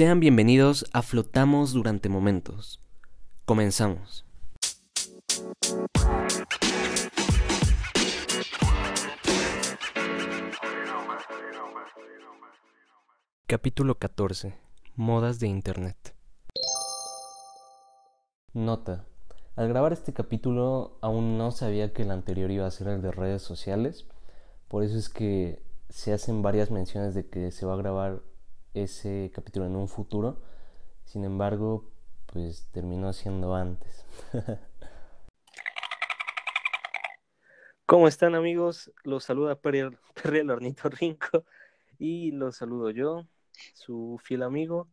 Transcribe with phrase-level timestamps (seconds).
[0.00, 2.80] Sean bienvenidos a Flotamos durante momentos.
[3.44, 4.24] Comenzamos.
[13.46, 14.54] Capítulo 14.
[14.96, 16.14] Modas de Internet.
[18.54, 19.04] Nota.
[19.54, 23.12] Al grabar este capítulo aún no sabía que el anterior iba a ser el de
[23.12, 24.06] redes sociales.
[24.66, 28.29] Por eso es que se hacen varias menciones de que se va a grabar
[28.74, 30.40] ese capítulo en un futuro.
[31.04, 31.90] Sin embargo,
[32.26, 34.04] pues terminó siendo antes.
[37.86, 38.92] ¿Cómo están amigos?
[39.02, 39.80] Los saluda Perry,
[40.24, 41.44] el Hornito Rinco
[41.98, 43.26] y los saludo yo,
[43.74, 44.88] su fiel amigo,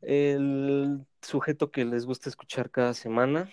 [0.00, 3.50] el sujeto que les gusta escuchar cada semana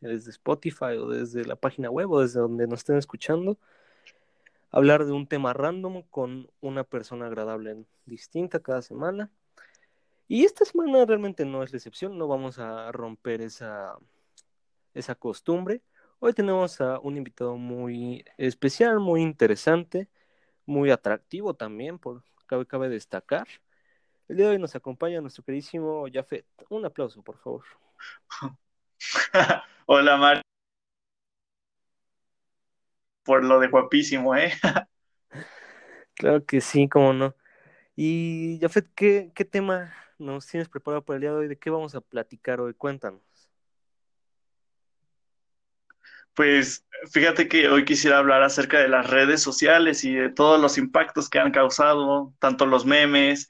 [0.00, 3.58] desde Spotify o desde la página web o desde donde nos estén escuchando
[4.74, 9.30] hablar de un tema random con una persona agradable distinta cada semana.
[10.26, 13.96] Y esta semana realmente no es la excepción, no vamos a romper esa,
[14.92, 15.80] esa costumbre.
[16.18, 20.08] Hoy tenemos a un invitado muy especial, muy interesante,
[20.66, 23.46] muy atractivo también, por cabe, cabe destacar.
[24.26, 26.46] El día de hoy nos acompaña nuestro queridísimo Jafet.
[26.68, 27.64] Un aplauso, por favor.
[29.86, 30.43] Hola, Mar
[33.24, 34.52] por lo de guapísimo, ¿eh?
[36.14, 37.34] claro que sí, cómo no.
[37.96, 41.48] Y Jafet, ¿qué, ¿qué tema nos tienes preparado para el día de hoy?
[41.48, 42.74] ¿De qué vamos a platicar hoy?
[42.74, 43.22] Cuéntanos.
[46.34, 50.78] Pues fíjate que hoy quisiera hablar acerca de las redes sociales y de todos los
[50.78, 53.48] impactos que han causado, tanto los memes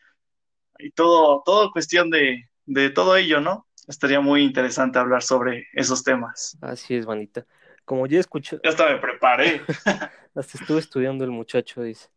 [0.78, 3.66] y todo, todo cuestión de, de todo ello, ¿no?
[3.88, 6.58] Estaría muy interesante hablar sobre esos temas.
[6.60, 7.46] Así es, Vanita.
[7.84, 8.58] Como ya escuché.
[8.62, 9.60] Ya hasta me preparé.
[10.34, 12.08] hasta estuve estudiando el muchacho, dice.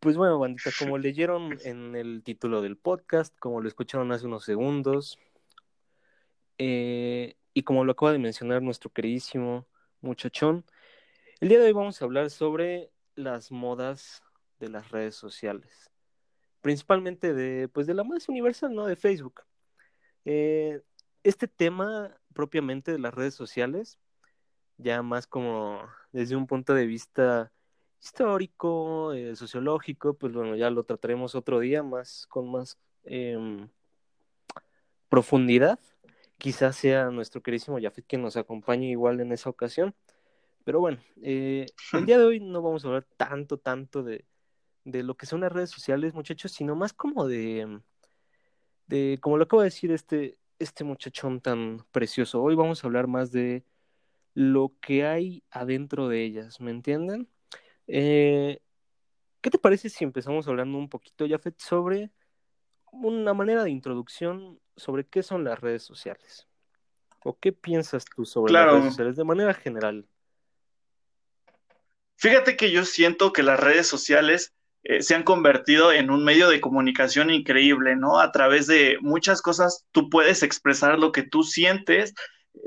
[0.00, 4.44] Pues bueno, bandita, como leyeron en el título del podcast, como lo escucharon hace unos
[4.44, 5.18] segundos,
[6.58, 9.66] eh, y como lo acaba de mencionar nuestro queridísimo
[10.00, 10.64] muchachón,
[11.40, 14.22] el día de hoy vamos a hablar sobre las modas
[14.60, 15.90] de las redes sociales,
[16.60, 18.86] principalmente de, pues de la más universal, ¿no?
[18.86, 19.42] De Facebook.
[20.24, 20.80] Eh,
[21.24, 23.98] este tema propiamente de las redes sociales
[24.78, 25.80] ya más como
[26.12, 27.52] desde un punto de vista
[28.00, 33.68] histórico, eh, sociológico, pues bueno, ya lo trataremos otro día más con más em,
[35.08, 35.78] profundidad.
[36.38, 39.94] Quizás sea nuestro queridísimo Jafet quien nos acompañe igual en esa ocasión.
[40.64, 44.26] Pero bueno, eh, el día de hoy no vamos a hablar tanto, tanto de,
[44.84, 47.80] de lo que son las redes sociales, muchachos, sino más como de,
[48.86, 52.42] de como lo acabo de decir este, este muchachón tan precioso.
[52.42, 53.64] Hoy vamos a hablar más de
[54.38, 57.28] lo que hay adentro de ellas, ¿me entienden?
[57.88, 58.60] Eh,
[59.40, 62.12] ¿Qué te parece si empezamos hablando un poquito, Jafet, sobre
[62.92, 66.46] una manera de introducción sobre qué son las redes sociales?
[67.24, 70.06] ¿O qué piensas tú sobre las redes sociales de manera general?
[72.14, 74.54] Fíjate que yo siento que las redes sociales
[74.84, 78.20] eh, se han convertido en un medio de comunicación increíble, ¿no?
[78.20, 82.14] A través de muchas cosas tú puedes expresar lo que tú sientes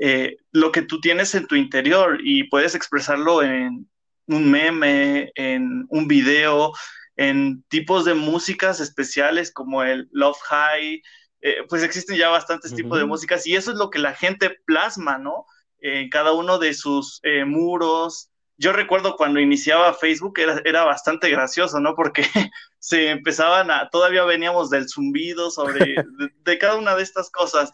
[0.00, 3.88] eh, lo que tú tienes en tu interior y puedes expresarlo en
[4.26, 6.72] un meme, en un video,
[7.16, 11.02] en tipos de músicas especiales como el Love High,
[11.40, 14.58] eh, pues existen ya bastantes tipos de músicas y eso es lo que la gente
[14.64, 15.44] plasma, ¿no?
[15.80, 18.30] En cada uno de sus eh, muros.
[18.58, 21.96] Yo recuerdo cuando iniciaba Facebook era, era bastante gracioso, ¿no?
[21.96, 22.22] Porque
[22.78, 25.96] se empezaban a, todavía veníamos del zumbido sobre,
[26.44, 27.72] de cada una de estas cosas.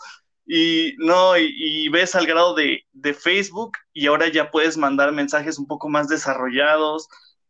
[0.50, 2.82] Y no, y, ves al grado de,
[3.12, 7.06] Facebook y ahora ya puedes mandar mensajes un poco más desarrollados.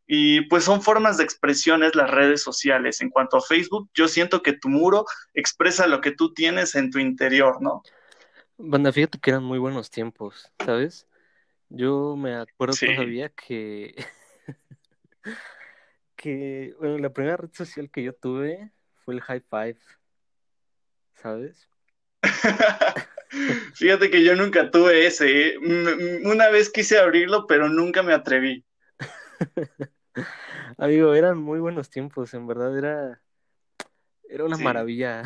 [0.08, 3.00] Y pues son formas de expresiones las redes sociales.
[3.00, 6.90] En cuanto a Facebook, yo siento que tu muro expresa lo que tú tienes en
[6.90, 7.82] tu interior, ¿no?
[8.56, 11.06] Banda, fíjate que eran muy buenos tiempos, ¿sabes?
[11.68, 13.94] Yo me acuerdo todavía que,
[16.16, 18.72] que, bueno, la primera red social que yo tuve
[19.04, 19.78] fue el High Five,
[21.14, 21.68] ¿sabes?
[23.74, 25.48] Fíjate que yo nunca tuve ese.
[25.48, 25.58] ¿eh?
[26.24, 28.64] Una vez quise abrirlo, pero nunca me atreví.
[30.78, 33.20] Amigo, eran muy buenos tiempos, en verdad era,
[34.28, 35.22] era una maravilla.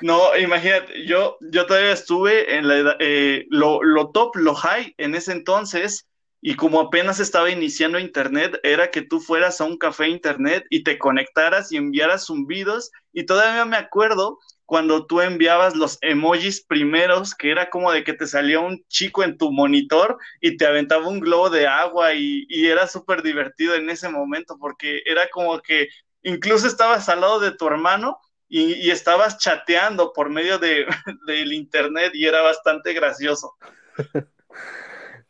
[0.00, 4.94] No, imagínate, yo, yo todavía estuve en la edad, eh, lo, lo top, lo high
[4.98, 6.08] en ese entonces,
[6.40, 10.82] y como apenas estaba iniciando Internet, era que tú fueras a un café Internet y
[10.82, 17.34] te conectaras y enviaras zumbidos, y todavía me acuerdo cuando tú enviabas los emojis primeros,
[17.34, 21.08] que era como de que te salía un chico en tu monitor y te aventaba
[21.08, 25.88] un globo de agua y, era súper divertido en ese momento porque era como que
[26.22, 28.18] incluso estabas al lado de tu hermano
[28.48, 30.86] y, estabas chateando por medio de,
[31.26, 33.54] del internet y era bastante gracioso.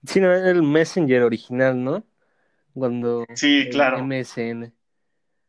[0.04, 2.04] Sí, no, era el Messenger original, ¿no?
[2.74, 3.24] Cuando...
[3.34, 4.04] Sí, claro.
[4.04, 4.72] MSN.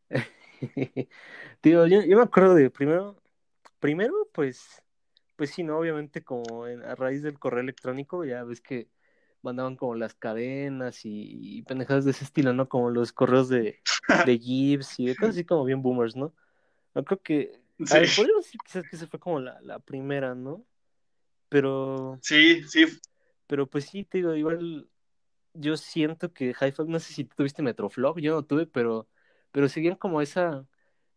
[1.64, 3.16] Digo, yo, yo, me acuerdo de primero,
[3.84, 4.82] primero, pues,
[5.36, 5.78] pues sí, ¿no?
[5.78, 8.88] Obviamente como a raíz del correo electrónico, ya ves que
[9.42, 12.70] mandaban como las cadenas y, pendejadas de ese estilo, ¿no?
[12.70, 13.82] Como los correos de,
[14.26, 16.34] de Gibbs y de cosas así como bien boomers, ¿no?
[16.96, 17.60] Yo creo que,
[17.92, 20.66] a ver, podríamos decir quizás que esa fue como la, la primera, ¿no?
[21.50, 22.18] Pero...
[22.22, 22.86] Sí, sí.
[23.48, 24.88] Pero pues sí, te digo, igual
[25.54, 29.10] yo siento que hi no sé si tuviste Metroflog, yo no tuve, pero,
[29.52, 30.66] pero seguían como esa,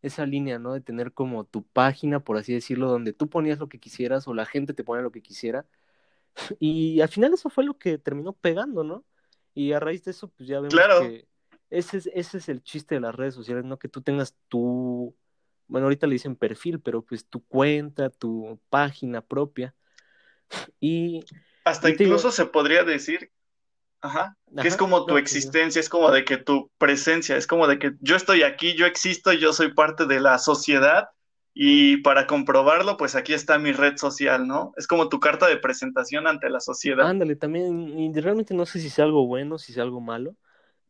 [0.08, 0.72] esa línea, ¿no?
[0.72, 4.34] De tener como tu página, por así decirlo, donde tú ponías lo que quisieras o
[4.34, 5.66] la gente te ponía lo que quisiera.
[6.60, 9.04] Y al final eso fue lo que terminó pegando, ¿no?
[9.54, 11.26] Y a raíz de eso, pues ya vemos que
[11.70, 13.78] ese es, ese es el chiste de las redes sociales, ¿no?
[13.78, 15.14] Que tú tengas tu,
[15.66, 19.74] bueno, ahorita le dicen perfil, pero pues tu cuenta, tu página propia.
[20.80, 21.24] Y
[21.64, 23.32] hasta incluso se podría decir,
[24.06, 27.78] ajá, que es como tu existencia, es como de que tu presencia, es como de
[27.78, 31.08] que yo estoy aquí, yo existo, yo soy parte de la sociedad
[31.52, 34.72] y para comprobarlo, pues aquí está mi red social, ¿no?
[34.76, 37.06] Es como tu carta de presentación ante la sociedad.
[37.06, 40.36] Ándale, también, y realmente no sé si es algo bueno, si es algo malo,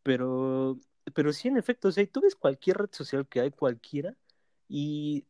[0.03, 0.79] pero,
[1.15, 4.15] pero sí, en efecto, o sea, tú ves cualquier red social que hay, cualquiera,
[4.69, 5.25] y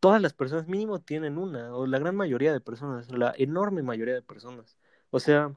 [0.00, 4.14] todas las personas mínimo tienen una, o la gran mayoría de personas, la enorme mayoría
[4.14, 4.76] de personas.
[5.10, 5.54] O sea,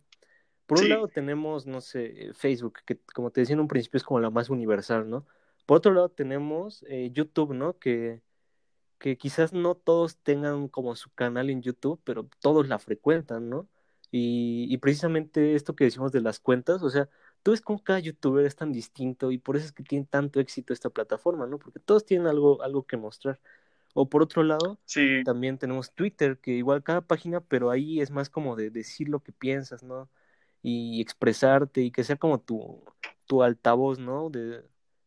[0.66, 4.04] por un lado tenemos, no sé, Facebook, que como te decía en un principio es
[4.04, 5.26] como la más universal, ¿no?
[5.66, 7.78] Por otro lado tenemos eh, YouTube, ¿no?
[7.80, 8.22] Que,
[9.00, 13.68] que quizás no todos tengan como su canal en YouTube, pero todos la frecuentan, ¿no?
[14.12, 17.10] Y, y precisamente esto que decimos de las cuentas, o sea,
[17.44, 20.40] tú ves cómo cada youtuber es tan distinto y por eso es que tiene tanto
[20.40, 21.60] éxito esta plataforma, ¿no?
[21.60, 23.40] Porque todos tienen algo, algo que mostrar.
[23.94, 24.80] O por otro lado,
[25.24, 29.22] también tenemos Twitter, que igual cada página, pero ahí es más como de decir lo
[29.22, 30.10] que piensas, ¿no?
[30.68, 32.84] Y expresarte y que sea como tu,
[33.28, 34.30] tu altavoz, ¿no?
[34.30, 34.64] De,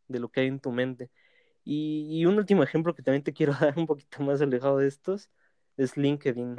[0.08, 1.10] de lo que hay en tu mente.
[1.64, 5.28] Y, un último ejemplo que también te quiero dar un poquito más alejado de estos
[5.76, 6.56] es LinkedIn.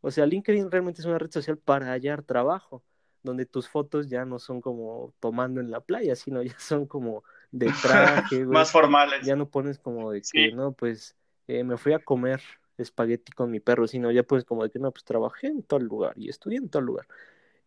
[0.00, 2.82] O sea, LinkedIn realmente es una red social para hallar trabajo,
[3.22, 7.22] donde tus fotos ya no son como tomando en la playa, sino ya son como
[7.52, 9.24] de traje, Más formales.
[9.24, 12.40] Ya no pones como de que, no, pues eh, me fui a comer
[12.78, 15.84] espagueti con mi perro, sino ya pues como de que no, pues trabajé en tal
[15.84, 17.06] lugar y estudié en tal lugar.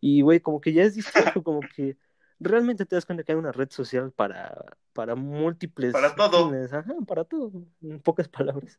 [0.00, 1.96] Y güey, como que ya es distinto, como que
[2.38, 4.54] realmente te das cuenta que hay una red social para,
[4.92, 6.52] para múltiples para todo.
[7.06, 7.52] para todo,
[7.82, 8.78] en pocas palabras.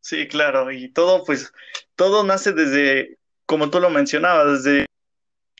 [0.00, 1.52] Sí, claro, y todo, pues,
[1.96, 4.86] todo nace desde, como tú lo mencionabas, desde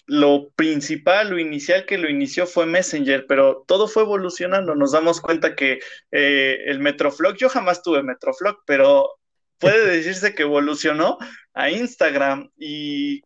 [0.07, 4.75] lo principal, lo inicial que lo inició fue Messenger, pero todo fue evolucionando.
[4.75, 5.81] Nos damos cuenta que
[6.11, 9.09] eh, el Metroflog, yo jamás tuve Metroflog, pero
[9.59, 11.17] puede decirse que evolucionó
[11.55, 13.23] a Instagram y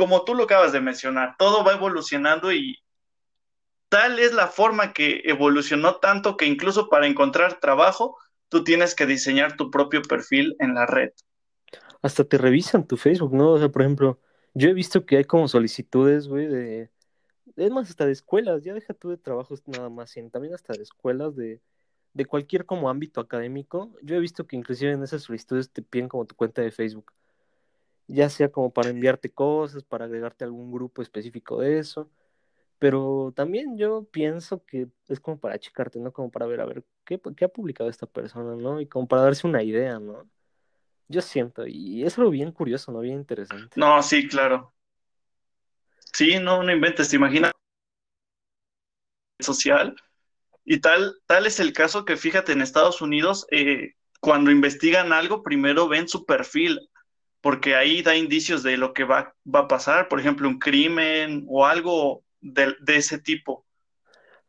[0.00, 2.78] como tú lo acabas de mencionar, todo va evolucionando y
[3.90, 8.16] tal es la forma que evolucionó tanto que incluso para encontrar trabajo,
[8.48, 11.10] tú tienes que diseñar tu propio perfil en la red.
[12.00, 13.50] Hasta te revisan tu Facebook, ¿no?
[13.50, 14.18] O sea, por ejemplo,
[14.54, 16.90] yo he visto que hay como solicitudes, güey, de...
[17.56, 20.82] Es más, hasta de escuelas, ya deja tú de trabajos nada más, también hasta de
[20.82, 21.60] escuelas de,
[22.14, 23.94] de cualquier como ámbito académico.
[24.00, 27.12] Yo he visto que inclusive en esas solicitudes te piden como tu cuenta de Facebook.
[28.12, 32.10] Ya sea como para enviarte cosas, para agregarte a algún grupo específico de eso.
[32.78, 36.12] Pero también yo pienso que es como para checarte, ¿no?
[36.12, 38.80] Como para ver, a ver, ¿qué, ha publicado esta persona, ¿no?
[38.80, 40.28] Y como para darse una idea, ¿no?
[41.06, 43.00] Yo siento, y es algo bien curioso, ¿no?
[43.00, 43.78] Bien interesante.
[43.78, 44.72] No, sí, claro.
[46.12, 47.52] Sí, no, no inventes, te imaginas
[49.40, 49.94] social.
[50.64, 55.42] Y tal, tal es el caso que fíjate en Estados Unidos, eh, cuando investigan algo,
[55.42, 56.89] primero ven su perfil,
[57.40, 61.46] porque ahí da indicios de lo que va, va a pasar, por ejemplo, un crimen
[61.48, 63.66] o algo de, de ese tipo.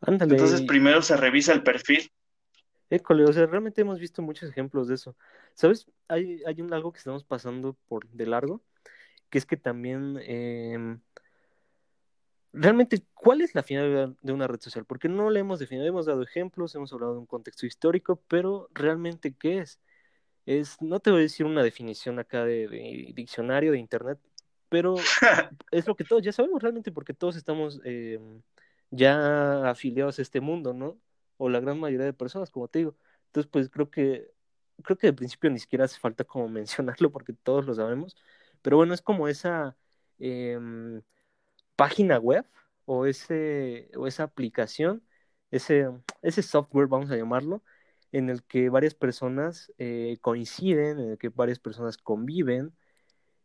[0.02, 0.34] Ándale.
[0.34, 2.12] Entonces primero se revisa el perfil.
[2.90, 5.16] École, o sea, realmente hemos visto muchos ejemplos de eso.
[5.54, 5.90] ¿Sabes?
[6.08, 8.62] Hay, hay un, algo que estamos pasando por de largo,
[9.30, 11.00] que es que también em,
[12.52, 14.86] realmente, ¿cuál es la finalidad de una red social?
[14.86, 18.68] Porque no le hemos definido, hemos dado ejemplos, hemos hablado de un contexto histórico, pero
[18.74, 19.80] realmente, ¿qué es?
[20.46, 24.20] Es, no te voy a decir una definición acá de, diccionario de internet,
[24.70, 24.96] pero
[25.72, 28.42] es lo que todos ya sabemos realmente, porque todos estamos em,
[28.92, 30.98] ya afiliados a este mundo, ¿no?
[31.42, 32.96] o la gran mayoría de personas, como te digo.
[33.28, 34.32] Entonces, pues creo que,
[34.84, 38.16] creo que de principio ni siquiera hace falta como mencionarlo porque todos lo sabemos.
[38.62, 39.76] Pero bueno, es como esa
[40.20, 41.02] em,
[41.76, 42.46] página web
[42.86, 45.04] o, ese, o esa aplicación,
[45.52, 45.90] ese,
[46.22, 47.64] ese software, vamos a llamarlo,
[48.12, 52.74] en el que varias personas eh, coinciden, en el que varias personas conviven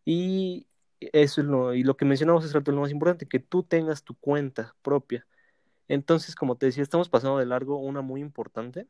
[0.04, 0.66] y
[1.00, 4.02] eso es lo, y lo que mencionamos hace rato, lo más importante, que tú tengas
[4.02, 5.26] tu cuenta propia.
[5.88, 8.86] Entonces, como te decía, estamos pasando de largo una muy importante,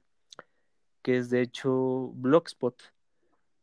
[1.02, 2.80] que es de hecho Blogspot.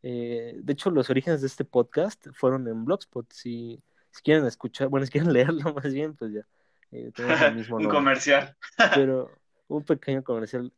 [0.02, 3.32] Eh, de hecho, los orígenes de este podcast fueron en Blogspot.
[3.32, 6.46] Si, si quieren escuchar, bueno, si quieren leerlo más bien, pues ya.
[6.92, 8.56] Eh, el mismo un comercial.
[8.94, 9.30] Pero
[9.68, 10.72] un pequeño comercial.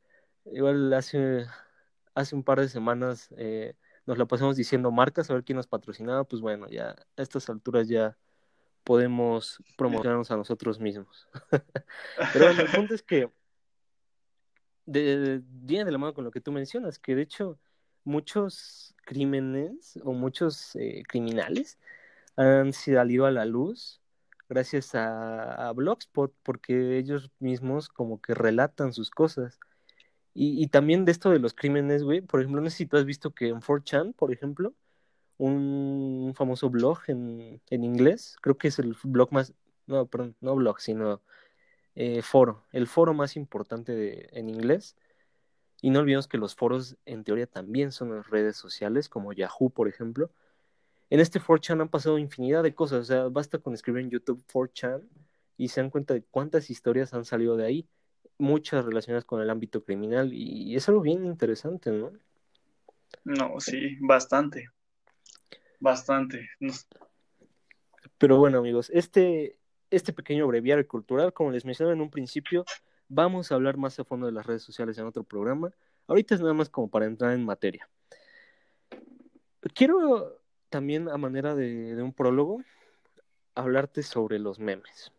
[0.52, 1.46] Igual hace,
[2.14, 3.74] hace un par de semanas eh,
[4.06, 6.24] nos la pasamos diciendo marcas, a ver quién nos patrocinaba.
[6.24, 8.16] Pues bueno, ya a estas alturas ya
[8.84, 11.28] podemos promocionarnos a nosotros mismos.
[12.32, 13.30] Pero el punto es que
[14.86, 17.58] de, viene de la mano con lo que tú mencionas, que de hecho
[18.04, 21.78] muchos crímenes o muchos eh, criminales
[22.36, 24.00] han salido a la luz
[24.48, 29.58] gracias a, Blogspot, porque ellos mismos como que relatan sus cosas.
[30.38, 32.98] Y, y también de esto de los crímenes, güey, por ejemplo, no sé si tú
[32.98, 34.74] has visto que en 4chan, por ejemplo,
[35.38, 39.54] un famoso blog en, en inglés, creo que es el blog más,
[39.86, 41.22] no, perdón, no blog, sino
[41.94, 44.96] eh, foro, el foro más importante de, en inglés.
[45.82, 49.70] Y no olvidemos que los foros en teoría también son las redes sociales, como Yahoo,
[49.70, 50.30] por ejemplo.
[51.10, 54.44] En este 4chan han pasado infinidad de cosas, o sea, basta con escribir en YouTube
[54.52, 55.02] 4chan
[55.56, 57.88] y se dan cuenta de cuántas historias han salido de ahí,
[58.38, 62.12] muchas relacionadas con el ámbito criminal, y es algo bien interesante, ¿no?
[63.24, 64.68] No, sí, bastante.
[65.80, 66.48] Bastante.
[68.18, 69.58] Pero bueno, amigos, este,
[69.90, 72.64] este pequeño breviario cultural, como les mencionaba en un principio,
[73.08, 75.72] vamos a hablar más a fondo de las redes sociales en otro programa.
[76.06, 77.88] Ahorita es nada más como para entrar en materia.
[79.74, 82.62] Quiero también, a manera de, de un prólogo,
[83.54, 85.12] hablarte sobre los memes.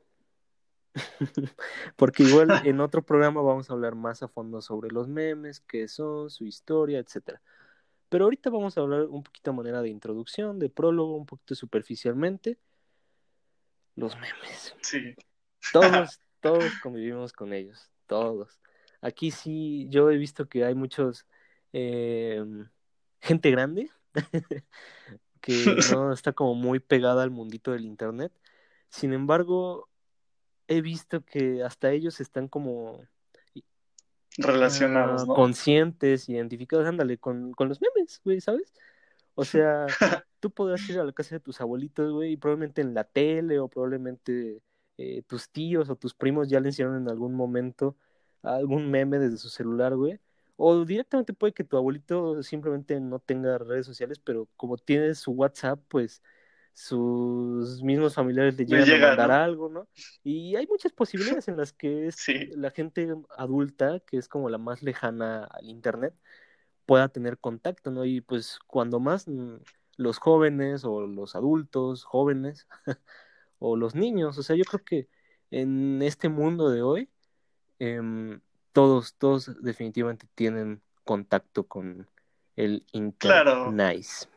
[1.96, 5.88] Porque igual en otro programa vamos a hablar más a fondo sobre los memes, qué
[5.88, 7.42] son, su historia, etcétera.
[8.10, 11.56] Pero ahorita vamos a hablar un poquito a manera de introducción, de prólogo, un poquito
[11.56, 12.58] superficialmente.
[13.96, 14.76] Los memes.
[14.82, 15.16] Sí.
[15.74, 18.60] Todos, todos convivimos con ellos, todos.
[19.02, 21.26] Aquí sí, yo he visto que hay muchos
[21.74, 22.44] eh,
[23.22, 23.92] gente grande
[25.42, 28.32] que no está como muy pegada al mundito del internet.
[28.90, 29.90] Sin embargo,
[30.68, 33.02] he visto que hasta ellos están como
[34.38, 35.34] relacionados, ¿no?
[35.34, 38.74] Conscientes, identificados, ándale, con, con los memes, güey, ¿sabes?
[39.36, 39.86] O sea,
[40.40, 43.60] tú podrás ir a la casa de tus abuelitos, güey, y probablemente en la tele
[43.60, 44.62] o probablemente
[44.98, 47.96] eh, tus tíos o tus primos ya le hicieron en algún momento
[48.42, 50.20] algún meme desde su celular, güey.
[50.56, 55.32] O directamente puede que tu abuelito simplemente no tenga redes sociales, pero como tiene su
[55.32, 56.24] WhatsApp, pues
[56.78, 59.88] sus mismos familiares le llegan a mandar algo, ¿no?
[60.24, 62.24] Y hay muchas posibilidades en las que es
[62.56, 66.14] la gente adulta, que es como la más lejana al Internet,
[66.86, 68.06] pueda tener contacto, ¿no?
[68.06, 69.56] Y pues cuando más mm,
[69.96, 72.68] los jóvenes o los adultos jóvenes
[73.58, 75.08] o los niños, o sea, yo creo que
[75.50, 77.10] en este mundo de hoy,
[77.80, 78.40] em,
[78.72, 82.08] todos, todos definitivamente tienen contacto con
[82.56, 83.44] el Internet.
[83.44, 83.72] Claro.
[83.72, 84.28] Nice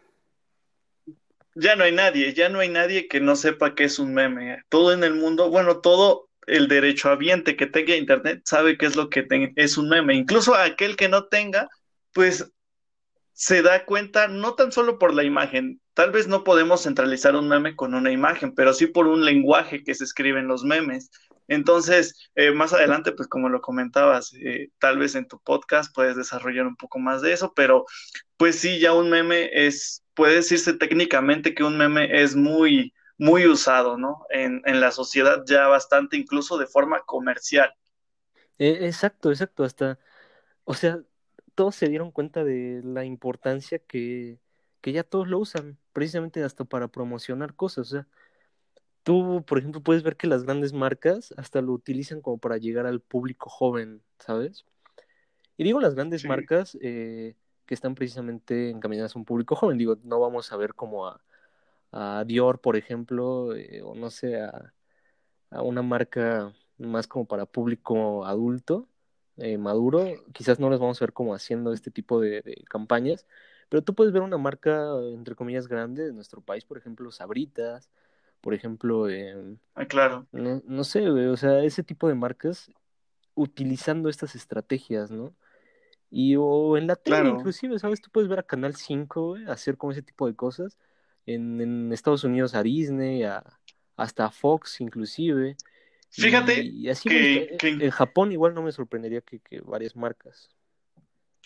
[1.55, 4.63] ya no hay nadie, ya no hay nadie que no sepa qué es un meme.
[4.69, 8.97] Todo en el mundo, bueno, todo el derecho habiente que tenga internet sabe qué es
[8.97, 9.27] lo que
[9.57, 10.15] es un meme.
[10.15, 11.69] Incluso aquel que no tenga,
[12.13, 12.51] pues
[13.33, 15.81] se da cuenta no tan solo por la imagen.
[15.95, 19.83] Tal vez no podemos centralizar un meme con una imagen, pero sí por un lenguaje
[19.83, 21.11] que se escribe en los memes.
[21.51, 26.15] Entonces, eh, más adelante, pues como lo comentabas, eh, tal vez en tu podcast puedes
[26.15, 27.87] desarrollar un poco más de eso, pero
[28.37, 33.49] pues sí, ya un meme es, puede decirse técnicamente que un meme es muy, muy
[33.49, 34.27] usado, ¿no?
[34.31, 37.75] En, la sociedad ya bastante, incluso de forma comercial.
[38.59, 39.99] Eh, exacto, exacto, hasta,
[40.63, 41.01] o sea,
[41.57, 44.39] todos se dieron cuenta de la importancia que,
[44.81, 48.07] que ya todos lo usan, precisamente hasta para promocionar cosas, o sea,
[49.03, 52.87] tú, por ejemplo, puedes ver que las grandes marcas hasta lo utilizan como para llegar
[52.87, 54.65] al público joven, ¿sabes?
[55.57, 57.35] Y digo las grandes marcas eh,
[57.67, 59.79] que están precisamente encaminadas a un público joven.
[59.79, 61.23] Digo, no vamos a ver como a,
[61.93, 64.73] a Dior, por ejemplo, eh, o no sé, a,
[65.51, 68.89] a, una marca más como para público adulto,
[69.37, 70.07] eh, maduro.
[70.33, 73.27] Quizás no las vamos a ver como haciendo este tipo de, de campañas,
[73.69, 77.91] pero tú puedes ver una marca, entre comillas, grande de nuestro país, por ejemplo, Sabritas,
[78.41, 79.07] por ejemplo,
[79.75, 80.27] ah, claro.
[80.33, 82.71] No, no sé, o sea, ese tipo de marcas
[83.35, 85.35] utilizando estas estrategias, ¿no?
[86.11, 88.01] Y o en la tele, inclusive, ¿sabes?
[88.01, 90.77] Tú puedes ver a Canal 5, hacer como ese tipo de cosas.
[91.27, 93.45] En, en Estados Unidos a Disney, a,
[93.97, 95.57] hasta a Fox, inclusive.
[96.11, 100.49] Fíjate y, así que, en Japón igual no me sorprendería que, que varias marcas.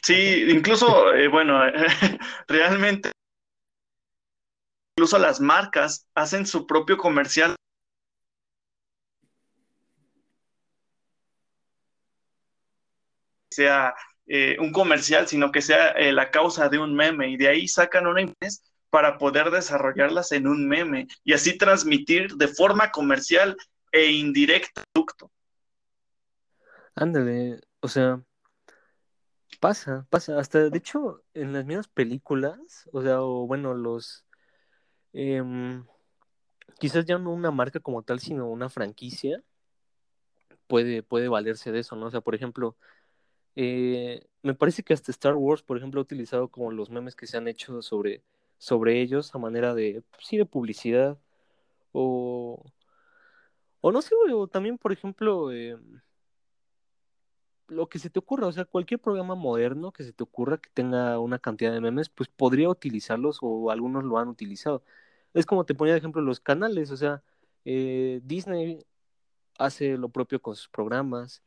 [0.03, 1.61] Sí, incluso, eh, bueno,
[2.49, 3.11] realmente,
[4.97, 7.57] incluso las marcas hacen su propio comercial.
[13.51, 13.95] sea
[14.27, 17.69] eh, un comercial, sino que sea eh, la causa de un meme y de ahí
[17.69, 18.51] sacan una imagen
[18.91, 23.57] para poder desarrollarlas en un meme y así transmitir de forma comercial
[23.93, 25.31] e indirecta producto.
[26.97, 28.21] Ándale, o sea,
[29.61, 34.24] pasa, pasa, hasta de hecho en las mismas películas, o sea, o bueno, los,
[35.15, 35.85] em,
[36.79, 39.43] quizás ya no una marca como tal, sino una franquicia,
[40.67, 42.07] puede, puede valerse de eso, ¿no?
[42.07, 42.77] O sea, por ejemplo,
[43.57, 47.27] eh, me parece que hasta Star Wars, por ejemplo, ha utilizado como los memes que
[47.27, 48.23] se han hecho sobre,
[48.59, 51.19] sobre ellos a manera de, pues, sí, de publicidad.
[51.93, 52.65] O,
[53.81, 55.79] o no sé, o también, por ejemplo, eh,
[57.69, 60.71] lo que se te ocurra, o sea, cualquier programa moderno que se te ocurra que
[60.73, 64.83] tenga una cantidad de memes, pues podría utilizarlos o algunos lo han utilizado.
[65.35, 67.23] Es como te ponía de ejemplo los canales, o sea,
[67.65, 68.79] eh, Disney
[69.59, 71.43] hace lo propio con sus programas.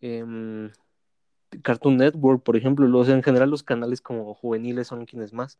[0.00, 0.70] Em,
[1.62, 5.58] Cartoon Network, por ejemplo, los, en general los canales como juveniles son quienes más.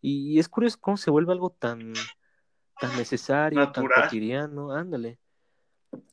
[0.00, 1.94] Y, es curioso cómo se vuelve algo tan,
[2.80, 5.18] tan necesario, tan cotidiano, ándale.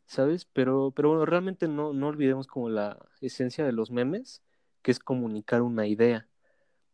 [0.06, 0.46] ¿Sabes?
[0.46, 4.44] Pero, pero bueno, realmente no, no olvidemos como la esencia de los memes,
[4.82, 6.28] que es comunicar una idea.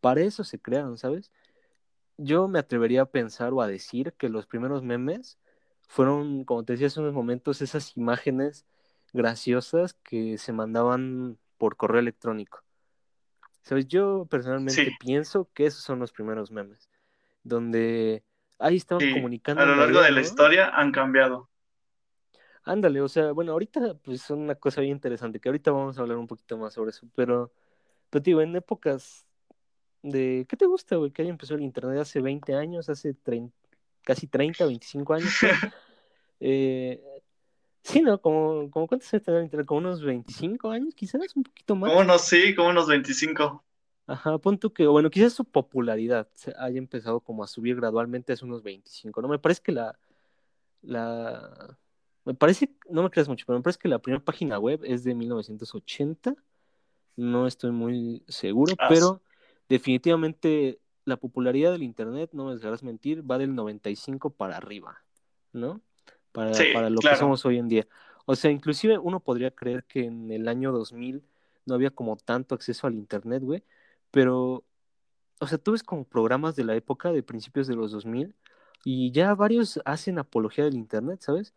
[0.00, 1.30] Para eso se crearon, ¿sabes?
[2.18, 5.38] Yo me atrevería a pensar o a decir que los primeros memes
[5.86, 8.66] fueron, como te decía hace unos momentos, esas imágenes
[9.12, 12.62] graciosas que se mandaban por correo electrónico.
[13.62, 13.88] ¿Sabes?
[13.88, 16.88] Yo personalmente pienso que esos son los primeros memes,
[17.42, 18.22] donde
[18.58, 19.62] ahí estaban comunicando.
[19.62, 21.48] A lo largo de la historia han cambiado.
[22.62, 26.02] Ándale, o sea, bueno, ahorita pues son una cosa bien interesante, que ahorita vamos a
[26.02, 27.52] hablar un poquito más sobre eso, pero,
[28.10, 29.25] pero digo, en épocas
[30.10, 31.10] de, ¿qué te gusta, güey?
[31.10, 33.14] Que haya empezado el internet hace 20 años, hace
[34.02, 35.32] casi 30, 25 años.
[36.40, 37.00] eh,
[37.86, 38.20] Sí, ¿no?
[38.20, 39.64] Como, como ¿cuántos años tendrá Internet?
[39.64, 41.88] Como unos 25 años, quizás, un poquito más.
[41.88, 43.62] Como unos, sí, como unos 25.
[44.08, 46.26] Ajá, punto que, bueno, quizás su popularidad
[46.58, 49.28] haya empezado como a subir gradualmente hace unos 25, ¿no?
[49.28, 49.96] Me parece que la,
[50.82, 51.78] la,
[52.24, 55.04] me parece, no me creas mucho, pero me parece que la primera página web es
[55.04, 56.34] de 1980,
[57.14, 59.22] no estoy muy seguro, ah, pero
[59.68, 65.04] definitivamente la popularidad del Internet, no me dejarás mentir, va del 95 para arriba,
[65.52, 65.80] ¿no?
[66.36, 67.86] para, lo que somos hoy en día.
[68.26, 71.22] O sea, inclusive uno podría creer que en el año 2000
[71.64, 73.62] no había como tanto acceso al Internet, güey,
[74.10, 74.64] pero,
[75.40, 78.34] o sea, tú ves como programas de la época, de principios de los 2000,
[78.84, 81.54] y ya varios hacen apología del Internet, ¿sabes?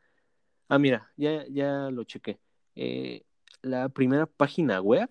[0.67, 2.39] Ah, mira, ya, ya lo chequé.
[2.76, 3.24] Eh,
[3.62, 5.10] la primera página web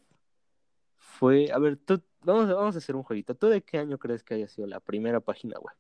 [0.96, 3.34] fue, a ver, tú, vamos, vamos a hacer un jueguito.
[3.34, 5.74] ¿Tú de qué año crees que haya sido la primera página web?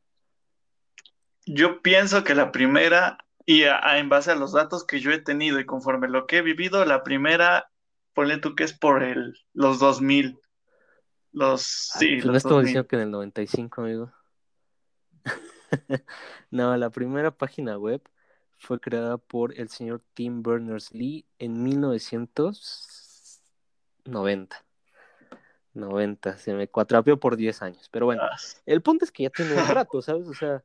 [1.46, 5.58] Yo pienso que la primera y en base a los datos que yo he tenido
[5.58, 7.70] y conforme lo que he vivido, la primera,
[8.12, 10.38] ponle tú que es por el, los 2000.
[11.32, 14.12] Los, sí, pues no estamos diciendo que en el 95, amigo.
[16.50, 18.02] no, la primera página web
[18.58, 24.62] fue creada por el señor Tim Berners-Lee en 1990.
[25.74, 27.88] 90, se me cuatrapeó por 10 años.
[27.90, 28.36] Pero bueno, ah.
[28.66, 30.28] el punto es que ya tiene un rato, ¿sabes?
[30.28, 30.62] O sea,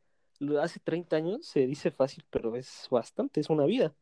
[0.62, 3.94] hace 30 años se dice fácil, pero es bastante, es una vida.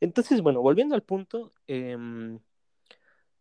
[0.00, 1.96] Entonces, bueno, volviendo al punto, eh,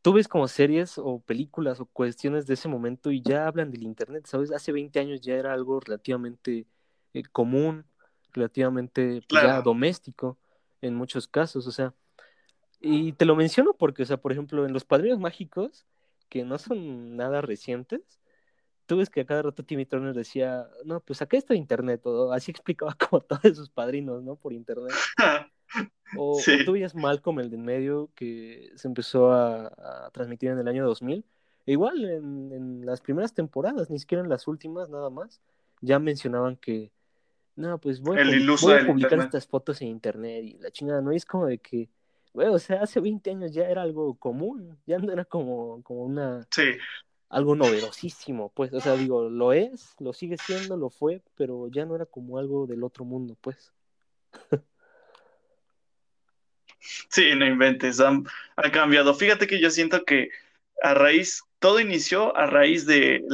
[0.05, 3.81] tú ves como series o películas o cuestiones de ese momento y ya hablan del
[3.81, 4.51] Internet, ¿sabes?
[4.51, 6.67] Hace 20 años ya era algo relativamente
[7.13, 7.85] eh, común,
[8.31, 10.37] relativamente pues, ya doméstico
[10.81, 11.93] en muchos casos, o sea,
[12.79, 15.87] y te lo menciono porque, o sea, por ejemplo, en Los Padrinos Mágicos,
[16.29, 18.19] que no son nada recientes,
[18.85, 22.31] tú ves que a cada rato Timmy Turner decía, no, pues acá está internet, o
[22.31, 24.35] así explicaba como todos sus padrinos, ¿no?
[24.35, 24.93] Por internet.
[26.17, 30.67] O, tú veías Malcolm, el de en medio, que se empezó a, transmitir en el
[30.67, 31.25] año 2000.
[31.65, 35.41] E igual en, las primeras temporadas, ni siquiera en las últimas, nada más,
[35.81, 36.91] ya mencionaban que,
[37.55, 41.11] no, pues voy, a publicar estas fotos en internet y la chingada, ¿no?
[41.11, 41.89] es como de que,
[42.35, 46.47] o sea, hace 20 años ya era algo común, ya no era como, como una,
[46.51, 46.63] sí
[47.29, 51.85] algo novedosísimo, pues, o sea, digo, lo es, lo sigue siendo, lo fue, pero ya
[51.85, 53.73] no era como algo del otro mundo, pues.
[57.09, 59.15] Sí, no inventes, ha cambiado.
[59.15, 60.29] Fíjate que yo siento que
[60.83, 63.25] a raíz, todo inició a raíz de...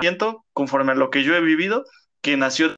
[0.00, 1.84] Siento, conforme a lo que yo he vivido,
[2.22, 2.76] que nació...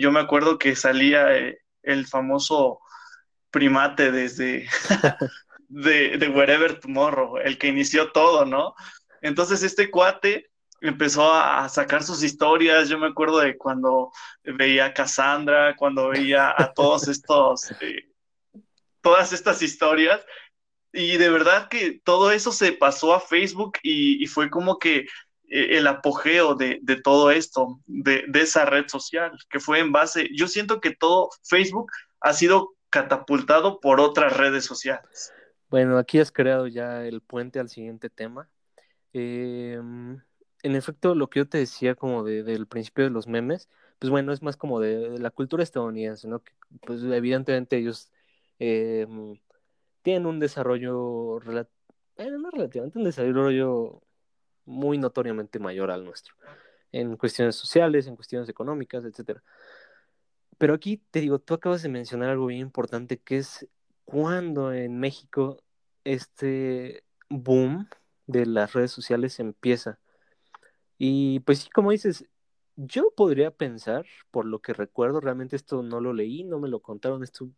[0.00, 2.80] Yo me acuerdo que salía eh, el famoso
[3.50, 4.68] primate desde
[5.68, 8.74] de, de Wherever Tomorrow, el que inició todo, ¿no?
[9.22, 12.88] Entonces este cuate empezó a, sacar sus historias.
[12.88, 14.10] Yo me acuerdo de cuando
[14.42, 18.08] veía a Cassandra, cuando veía a todos estos, eh,
[19.00, 20.24] todas estas historias.
[20.92, 25.06] Y de verdad que todo eso se pasó a Facebook y, fue como que
[25.50, 30.48] el apogeo de, todo esto, de, de, esa red social, que fue en base, yo
[30.48, 35.32] siento que todo Facebook ha sido catapultado por otras redes sociales.
[35.68, 38.48] Bueno, aquí has creado ya el puente al siguiente tema.
[39.12, 39.80] Eh,
[40.62, 44.10] en efecto, lo que yo te decía como de, del principio de los memes, pues
[44.10, 46.42] bueno, es más como de, la cultura estadounidense, ¿no?
[46.82, 48.10] Pues evidentemente ellos
[48.58, 49.06] eh,
[50.02, 51.38] tienen un desarrollo,
[52.16, 54.02] eh, no relativamente, un desarrollo
[54.70, 56.34] muy notoriamente mayor al nuestro,
[56.92, 59.42] en cuestiones sociales, en cuestiones económicas, etcétera.
[60.58, 63.66] Pero aquí te digo, tú acabas de mencionar algo bien importante, que es
[64.04, 65.62] cuando en México
[66.04, 67.88] este boom
[68.26, 69.98] de las redes sociales empieza.
[70.98, 72.26] Y pues como dices,
[72.76, 76.80] yo podría pensar, por lo que recuerdo, realmente esto no lo leí, no me lo
[76.80, 77.48] contaron, esto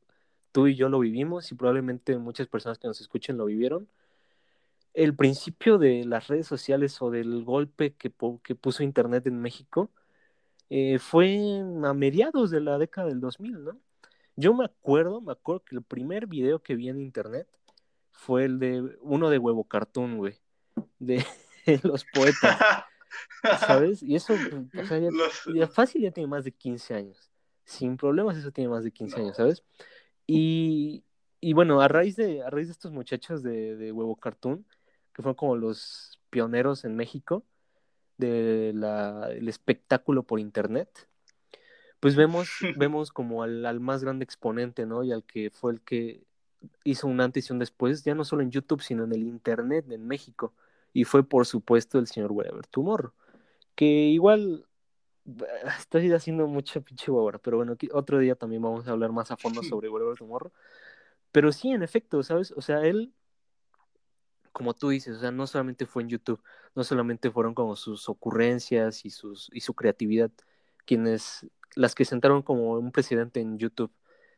[0.53, 3.88] tú y yo lo vivimos y probablemente muchas personas que nos escuchen lo vivieron.
[4.94, 9.90] El principio de las redes sociales o del golpe que, que puso Internet en México
[10.70, 13.78] eh, fue a mediados de la década del 2000, ¿no?
[14.37, 17.46] Yo me acuerdo, me acuerdo que el primer video que vi en Internet
[18.11, 20.38] fue el de uno de Huevo Cartoon, güey,
[20.98, 21.24] de
[21.83, 22.59] los poetas.
[23.61, 24.02] ¿Sabes?
[24.02, 24.98] Y eso, o sea,
[25.55, 27.31] ya, fácil ya tiene más de 15 años.
[27.64, 29.62] Sin problemas eso tiene más de 15 años, ¿sabes?
[30.26, 31.05] Y,
[31.40, 34.64] y, bueno, a raíz de, a raíz de estos muchachos de, de Huevo Cartoon,
[35.12, 37.44] que fueron como los pioneros en México
[38.18, 41.09] del el espectáculo por internet,
[42.01, 45.05] pues vemos, vemos como al, al, más grande exponente, ¿no?
[45.05, 46.22] Y al que fue el que
[46.85, 49.90] hizo un antes y un después, ya no solo en YouTube, sino en el internet
[49.90, 50.55] en México
[50.92, 53.12] y fue por supuesto el señor Weber Tomorrow,
[53.75, 54.66] que igual
[55.79, 59.37] estoy haciendo mucha pinche Weber, pero bueno, otro día también vamos a hablar más a
[59.37, 60.53] fondo sobre Weber Tomorrow.
[61.31, 62.53] Pero sí, en efecto, ¿sabes?
[62.53, 63.12] O sea, él,
[64.52, 66.42] como tú dices, o sea, no solamente fue en YouTube,
[66.74, 70.30] no solamente fueron como sus ocurrencias y, sus, y su creatividad
[70.86, 73.92] quienes, las que sentaron como un presidente en YouTube,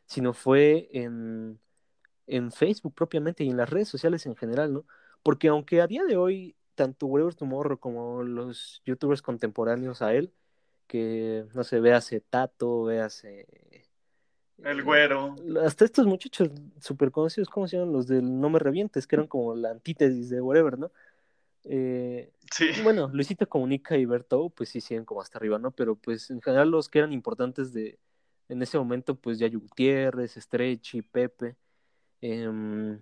[0.06, 1.60] sino fue en,
[2.26, 4.86] en Facebook propiamente y en las redes sociales en general, ¿no?
[5.22, 10.32] Porque aunque a día de hoy, tanto Whatever Tomorrow como los youtubers contemporáneos a él,
[10.86, 13.46] que no sé, véase Tato, véase.
[14.62, 15.34] El güero.
[15.64, 17.92] Hasta estos muchachos súper conocidos, ¿cómo se llaman?
[17.92, 20.92] Los del No Me Revientes, que eran como la antítesis de Whatever, ¿no?
[21.64, 22.68] Eh, sí.
[22.82, 25.70] Bueno, Luisito Comunica y Berto, pues sí siguen como hasta arriba, ¿no?
[25.70, 27.98] Pero pues en general los que eran importantes de
[28.48, 31.56] en ese momento, pues Yayo Gutiérrez, Stretchy, Pepe.
[32.20, 32.98] Eh,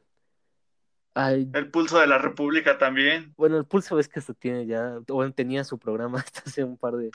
[1.14, 3.34] el pulso de la República también.
[3.36, 6.76] Bueno, el pulso es que se tiene ya, o tenía su programa hasta hace un
[6.76, 7.10] par de,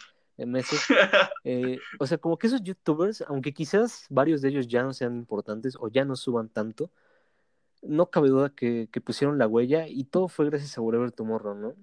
[0.45, 0.80] meses.
[1.50, 5.15] Eh, o sea, como que esos youtubers, aunque quizás varios de ellos ya no sean
[5.15, 6.91] importantes o ya no suban tanto,
[7.82, 11.76] no cabe duda que, pusieron la huella y todo fue gracias a Whatever Tomorrow, ¿no?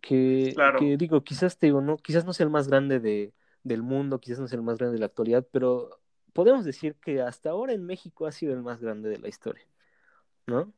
[0.00, 3.82] Que, que digo, quizás te digo, no, quizás no sea el más grande de, del
[3.82, 6.00] mundo, quizás no sea el más grande de la actualidad, pero
[6.32, 9.66] podemos decir que hasta ahora en México ha sido el más grande de la historia,
[10.46, 10.72] ¿no?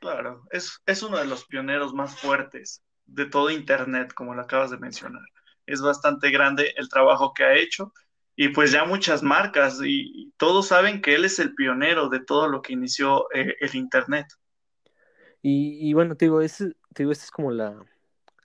[0.00, 4.70] Claro, es, es uno de los pioneros más fuertes de todo Internet, como lo acabas
[4.70, 5.22] de mencionar.
[5.66, 7.92] Es bastante grande el trabajo que ha hecho
[8.36, 12.48] y pues ya muchas marcas y, todos saben que él es el pionero de todo
[12.48, 14.26] lo que inició eh, el Internet.
[15.42, 17.82] Y, bueno, te digo, es, te digo, esta es como la,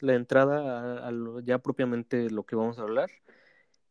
[0.02, 1.12] la entrada a,
[1.44, 3.10] ya propiamente lo que vamos a hablar,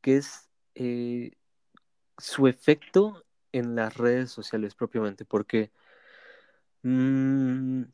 [0.02, 1.32] que es eh,
[2.18, 5.70] su efecto en las redes sociales propiamente, porque
[6.84, 7.84] Mm,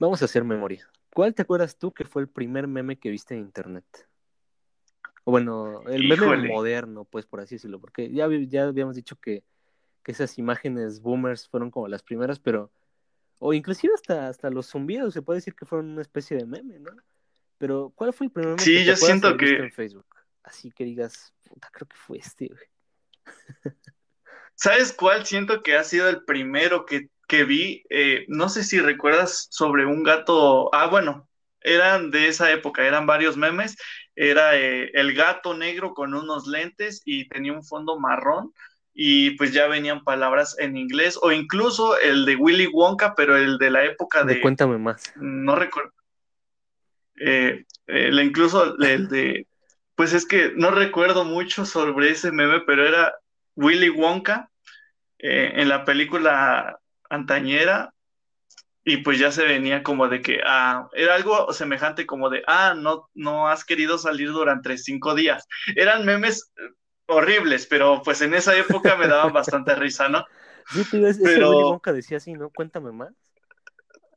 [0.00, 0.90] vamos a hacer memoria.
[1.14, 3.84] ¿Cuál te acuerdas tú que fue el primer meme que viste en internet?
[5.30, 9.44] Bueno, el meme moderno, pues por así decirlo, porque ya, ya habíamos dicho que,
[10.06, 12.72] esas imágenes boomers fueron como las primeras, pero,
[13.38, 16.80] o inclusive hasta, hasta los zumbidos se puede decir que fueron una especie de meme,
[16.80, 16.90] ¿no?
[17.58, 19.50] Pero, ¿cuál fue el primer meme sí, que yo siento que...
[19.50, 20.06] en Facebook?
[20.42, 22.64] Así que digas, puta, creo que fue este, güey.
[24.56, 28.80] ¿Sabes cuál siento que ha sido el primero que que vi, eh, no sé si
[28.80, 31.28] recuerdas sobre un gato, ah, bueno,
[31.60, 33.76] eran de esa época, eran varios memes,
[34.20, 38.52] era eh, el gato negro con unos lentes y tenía un fondo marrón
[38.92, 43.56] y pues ya venían palabras en inglés o incluso el de Willy Wonka, pero el
[43.56, 44.42] de la época de...
[44.42, 45.10] cuéntame más.
[45.16, 45.92] No recuerdo.
[47.18, 49.46] Eh, incluso el de...
[49.94, 53.14] Pues es que no recuerdo mucho sobre ese meme, pero era
[53.56, 54.50] Willy Wonka
[55.18, 56.78] eh, en la película
[57.08, 57.94] antañera
[58.90, 62.74] y pues ya se venía como de que, ah, era algo semejante como de, ah,
[62.76, 65.46] no, no has querido salir durante cinco días.
[65.76, 66.52] Eran memes
[67.06, 70.24] horribles, pero pues en esa época me daban bastante risa, ¿no?
[70.70, 71.50] Sí, tío, ese pero...
[71.72, 72.50] nunca decía así, ¿no?
[72.50, 73.12] Cuéntame más.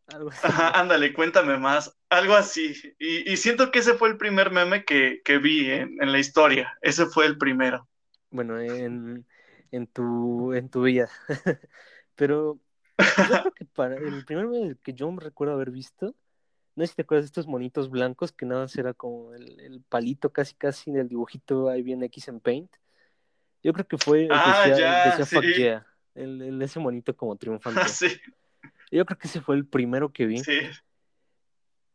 [0.07, 0.39] Algo así.
[0.43, 1.97] Ajá, ándale, cuéntame más.
[2.09, 2.75] Algo así.
[2.99, 6.77] Y, siento que ese fue el primer meme que, vi en, en, la historia.
[6.81, 7.87] Ese fue el primero.
[8.29, 9.25] Bueno, en,
[9.71, 11.09] en tu, en tu vida.
[12.15, 12.59] Pero
[12.97, 16.15] yo creo que para el primer que yo me recuerdo haber visto,
[16.75, 19.83] no sé si te acuerdas de estos monitos blancos que nada más era como el,
[19.89, 22.71] palito casi casi del dibujito ahí bien X en Paint.
[23.61, 27.81] Yo creo que fue el que ah, decía, Fuck yeah, el, ese monito como triunfante.
[28.91, 30.41] Yo creo que ese fue el primero que vi.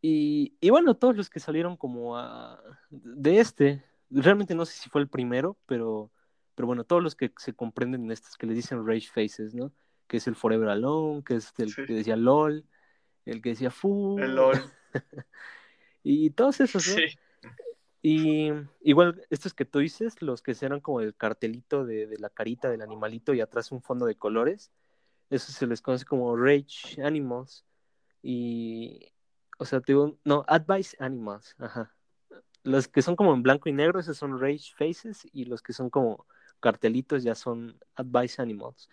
[0.01, 4.89] Y, y, bueno, todos los que salieron como a, de este, realmente no sé si
[4.89, 6.11] fue el primero, pero
[6.59, 9.71] pero bueno, todos los que se comprenden en estos que les dicen Rage Faces, ¿no?
[10.09, 12.65] Que es el Forever Alone, que es el que decía LOL,
[13.25, 14.19] el que decía Fu.
[14.19, 14.59] El LOL.
[16.03, 16.95] y todos esos, ¿no?
[16.95, 17.19] Sí.
[18.01, 22.31] Y igual, estos que tú dices, los que eran como el cartelito de, de, la
[22.31, 24.71] carita del animalito y atrás un fondo de colores,
[25.31, 27.65] eso se les conoce como Rage Animals.
[28.23, 29.13] Y,
[29.59, 31.95] o sea, te digo, no, Advice Animals, ajá.
[32.63, 35.73] Los que son como en blanco y negro, esos son Rage Faces, y los que
[35.73, 36.27] son como
[36.61, 38.89] cartelitos ya son Advice Animals.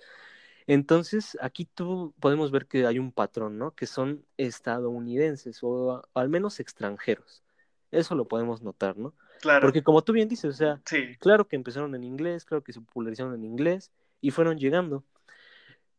[0.67, 3.75] Entonces, aquí tú podemos ver que hay un patrón, ¿no?
[3.75, 7.43] Que son estadounidenses o, al menos extranjeros.
[7.91, 9.13] Eso lo podemos notar, ¿no?
[9.41, 9.61] Claro.
[9.61, 10.81] Porque como tú bien dices, o sea,
[11.19, 15.03] claro que empezaron en inglés, claro que se popularizaron en inglés y fueron llegando.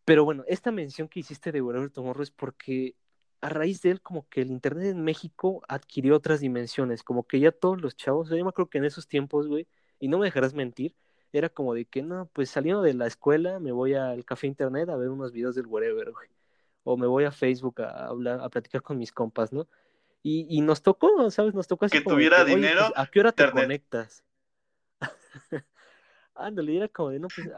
[0.05, 2.96] Pero bueno, esta mención que hiciste de Wherever Tomorrow es porque
[3.40, 7.38] a raíz de él como que el internet en México adquirió otras dimensiones, como que
[7.38, 9.68] ya todos los chavos, yo me acuerdo que en esos tiempos, güey,
[10.00, 10.94] y no me dejarás mentir,
[11.37, 14.88] era como de que no, pues saliendo de la escuela me voy al café internet
[14.88, 16.29] a ver unos videos del wherever, güey.
[16.85, 19.68] O me voy a Facebook a hablar, a platicar con mis compas, ¿no?
[20.22, 21.55] Y, y nos tocó, ¿sabes?
[21.55, 22.92] Nos tocó así que tuviera pues, dinero.
[22.96, 24.25] ¿A qué hora te conectas?
[26.35, 27.51] Ándale, era como de, no, pues,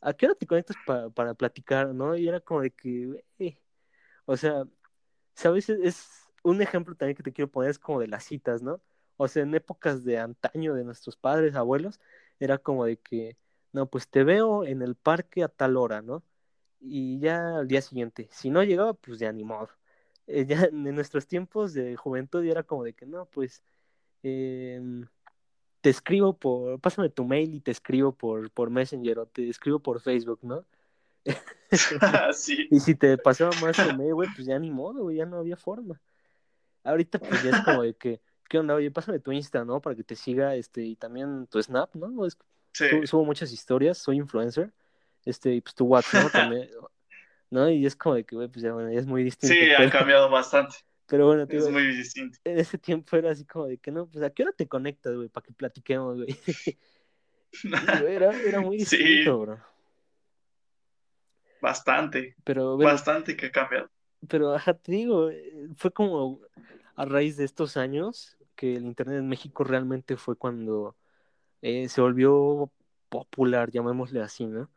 [0.00, 0.76] ¿a, qué hora te conectas
[1.14, 2.16] para platicar, no?
[2.16, 3.24] Y era como de que,
[4.24, 4.64] o sea,
[5.34, 5.68] ¿sabes?
[5.68, 8.80] Es un ejemplo también que te quiero poner, es como de las citas, ¿no?
[9.16, 12.00] O sea, en épocas de antaño de nuestros padres, abuelos,
[12.40, 13.36] era como de que,
[13.72, 16.24] no, pues te veo en el parque a tal hora, ¿no?
[16.80, 19.68] Y ya al día siguiente, si no llegaba, pues ya ni modo.
[20.26, 23.62] Eh, ya en nuestros tiempos de juventud era como de que, no, pues
[24.22, 25.06] em,
[25.80, 29.80] te escribo por, pásame tu mail y te escribo por, por Messenger o te escribo
[29.80, 30.64] por Facebook, ¿no?
[32.34, 32.68] sí.
[32.70, 35.38] Y si te pasaba más tu mail, güey, pues ya ni modo, güey, ya no
[35.38, 36.00] había forma.
[36.82, 38.74] Ahorita pues ya es como de que ¿qué onda?
[38.74, 39.80] Oye, pásame tu Insta, ¿no?
[39.80, 42.10] Para que te siga, este, y también tu Snap, ¿no?
[42.72, 44.72] subo, muchas historias, soy influencer,
[45.24, 46.30] este, y pues tu WhatsApp, ¿no?
[46.30, 46.68] También,
[47.50, 47.70] ¿no?
[47.70, 49.54] Y es como de que, güey, pues ya, bueno, es muy distinto.
[49.54, 50.74] Sí, ha cambiado bastante.
[51.06, 52.38] Pero bueno, tío, es muy distinto.
[52.44, 55.14] En ese tiempo era así como de que, no, pues a qué hora te conectas,
[55.14, 56.36] güey, para que platiquemos, güey.
[58.08, 59.60] era, era muy distinto, bro.
[61.60, 62.34] Bastante.
[62.42, 63.90] Pero, bastante que ha cambiado.
[64.28, 66.40] Pero, ajá, te digo, eh, fue como
[66.96, 70.94] a raíz de estos años que el Internet en México realmente fue cuando
[71.62, 72.70] eh, se volvió
[73.08, 74.68] popular, llamémosle así, ¿no?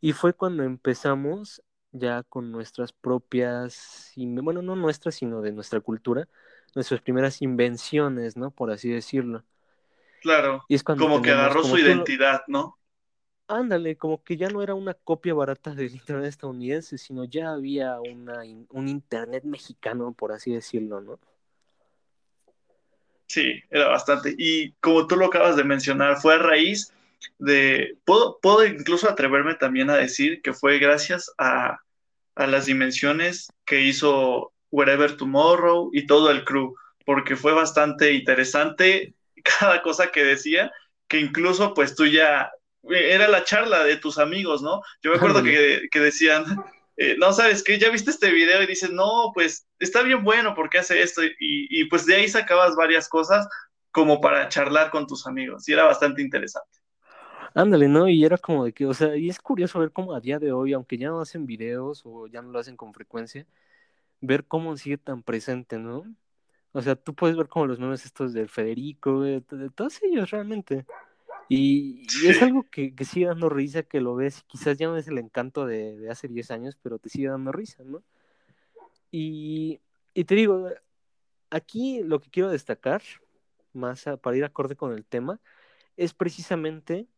[0.00, 6.28] Y fue cuando empezamos ya con nuestras propias, bueno, no nuestras, sino de nuestra cultura,
[6.74, 8.52] nuestras primeras invenciones, ¿no?
[8.52, 9.44] Por así decirlo.
[10.22, 10.64] Claro.
[10.66, 12.78] Y es cuando como que agarró su identidad, ¿no?
[13.48, 18.00] Ándale, como que ya no era una copia barata del Internet estadounidense, sino ya había
[18.00, 21.20] una, un Internet mexicano, por así decirlo, ¿no?
[23.30, 24.34] Sí, era bastante.
[24.36, 26.92] Y como tú lo acabas de mencionar, fue a raíz
[27.38, 31.78] de, puedo, puedo incluso atreverme también a decir que fue gracias a,
[32.34, 36.74] a las dimensiones que hizo Wherever Tomorrow y todo el crew,
[37.06, 39.14] porque fue bastante interesante
[39.60, 40.72] cada cosa que decía,
[41.06, 42.50] que incluso pues tú ya,
[42.82, 44.82] era la charla de tus amigos, ¿no?
[45.04, 46.44] Yo me acuerdo que, que decían,
[46.96, 50.54] eh, no, sabes que ya viste este video y dices, no, pues está bien bueno
[50.54, 53.48] porque hace esto y, y, pues de ahí sacabas varias cosas
[53.90, 56.78] como para charlar con tus amigos y era bastante interesante.
[57.54, 58.08] Ándale, ¿no?
[58.08, 60.52] Y era como de que, o sea, y es curioso ver cómo a día de
[60.52, 63.46] hoy, aunque ya no hacen videos o ya no lo hacen con frecuencia,
[64.20, 66.04] ver cómo sigue tan presente, ¿no?
[66.72, 69.40] O sea, tú puedes ver como los memes estos del Federico, de
[69.74, 70.86] todos ellos realmente.
[71.52, 75.08] Y, es algo que, que, sigue dando risa, que lo ves, quizás ya no es
[75.08, 78.04] el encanto de, hace 10 años, pero te sigue dando risa, ¿no?
[79.10, 79.80] Y,
[80.14, 80.68] y, te digo,
[81.50, 83.02] aquí lo que quiero destacar,
[83.72, 85.40] más para ir acorde con el tema,
[85.96, 87.08] es precisamente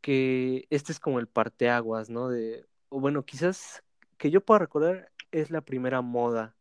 [0.00, 2.28] que este es como el parteaguas, ¿no?
[2.30, 3.84] De, o bueno, quizás
[4.16, 6.56] que yo pueda recordar es la primera moda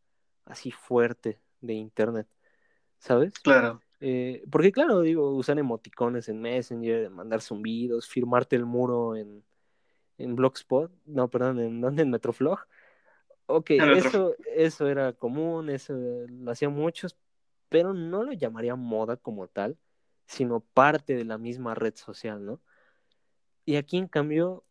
[0.45, 2.27] así fuerte de internet,
[2.99, 3.33] ¿sabes?
[3.39, 3.81] Claro.
[3.99, 9.43] Eh, porque claro, digo, usar emoticones en Messenger, mandar zumbidos, firmarte el muro en,
[10.17, 12.03] en Blogspot, no, perdón, ¿en dónde?
[12.03, 12.59] En Metroflog.
[13.47, 17.15] Ok, eso, eso era común, eso lo hacían muchos,
[17.69, 19.77] pero no lo llamaría moda como tal,
[20.25, 22.61] sino parte de la misma red social, ¿no?
[23.65, 24.65] Y aquí, en cambio,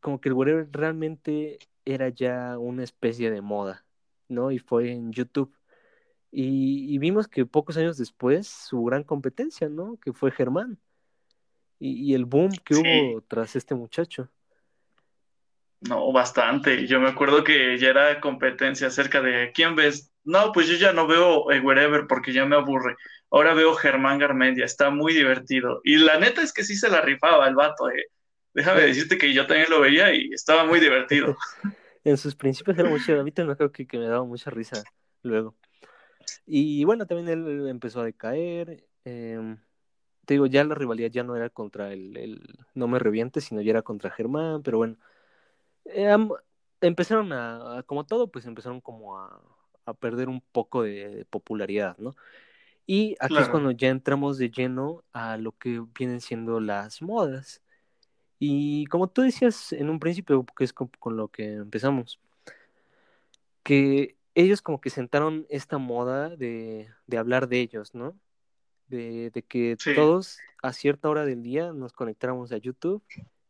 [0.00, 3.84] como que el whatever realmente era ya una especie de moda,
[4.28, 4.50] ¿no?
[4.50, 5.54] Y fue en YouTube.
[6.32, 9.98] Y, vimos que pocos años después su gran competencia, ¿no?
[10.02, 10.78] Que fue Germán.
[11.78, 14.28] Y, el boom que hubo tras este muchacho.
[15.80, 16.86] No, bastante.
[16.86, 20.12] Yo me acuerdo que ya era competencia acerca de quién ves.
[20.24, 22.96] No, pues yo ya no veo eh, Wherever porque ya me aburre.
[23.30, 25.80] Ahora veo Germán Garmendia, está muy divertido.
[25.82, 27.88] Y la neta es que sí se la rifaba el vato.
[27.90, 28.06] Eh.
[28.52, 31.36] Déjame decirte que yo también lo veía y estaba muy divertido.
[32.04, 33.20] en sus principios era muy chido.
[33.20, 34.82] A mí también me acuerdo que, que me daba mucha risa
[35.22, 35.56] luego.
[36.46, 38.84] Y bueno, también él empezó a decaer.
[39.04, 39.58] Em,
[40.26, 43.60] te digo, ya la rivalidad ya no era contra el, el No Me Reviente, sino
[43.60, 44.96] ya era contra Germán, pero bueno.
[45.86, 46.28] Em,
[46.80, 49.40] empezaron a, como todo, pues empezaron como a,
[49.86, 52.14] a perder un poco de, popularidad, ¿no?
[52.86, 57.62] Y aquí es cuando ya entramos de lleno a lo que vienen siendo las modas.
[58.40, 62.18] Y como tú decías en un principio, que es con lo que empezamos,
[63.62, 68.18] que ellos como que sentaron esta moda de, de hablar de ellos, ¿no?
[68.88, 73.02] De, de que todos a cierta hora del día nos conectáramos a YouTube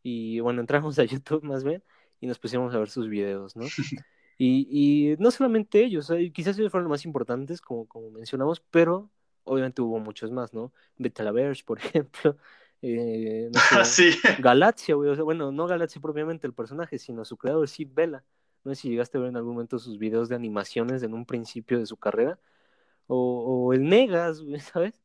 [0.03, 1.83] y bueno, entramos a YouTube más bien
[2.19, 3.65] y nos pusiéramos a ver sus videos, ¿no?
[4.43, 9.11] Y, y no solamente ellos, quizás ellos fueron los más importantes, como, como mencionamos, pero
[9.43, 10.73] obviamente hubo muchos más, ¿no?
[10.97, 12.37] Betalaverge, por ejemplo,
[12.81, 17.37] eh, no sé, Galaxia, güey, o sea, bueno, no Galaxia propiamente el personaje, sino su
[17.37, 18.23] creador, Sid Vela,
[18.63, 21.25] no sé si llegaste a ver en algún momento sus videos de animaciones en un
[21.25, 22.39] principio de su carrera.
[23.07, 24.41] O, el Negas,
[24.73, 25.01] ¿sabes?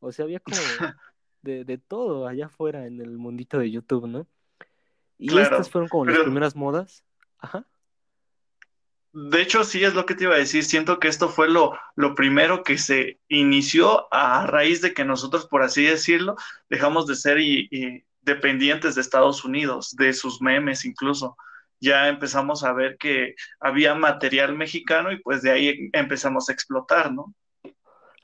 [0.00, 0.56] O sea, había como
[1.42, 4.26] de, de, todo allá afuera en el mundito de YouTube, ¿no?
[5.18, 7.04] Y estas fueron como las primeras modas.
[7.38, 7.66] Ajá.
[9.12, 10.64] De hecho, sí es lo que te iba a decir.
[10.64, 15.46] Siento que esto fue lo, lo primero que se inició a raíz de que nosotros,
[15.46, 16.34] por así decirlo,
[16.68, 21.36] dejamos de ser y dependientes de Estados Unidos, de sus memes incluso
[21.84, 27.12] ya empezamos a ver que había material mexicano y pues de ahí empezamos a explotar,
[27.12, 27.34] ¿no?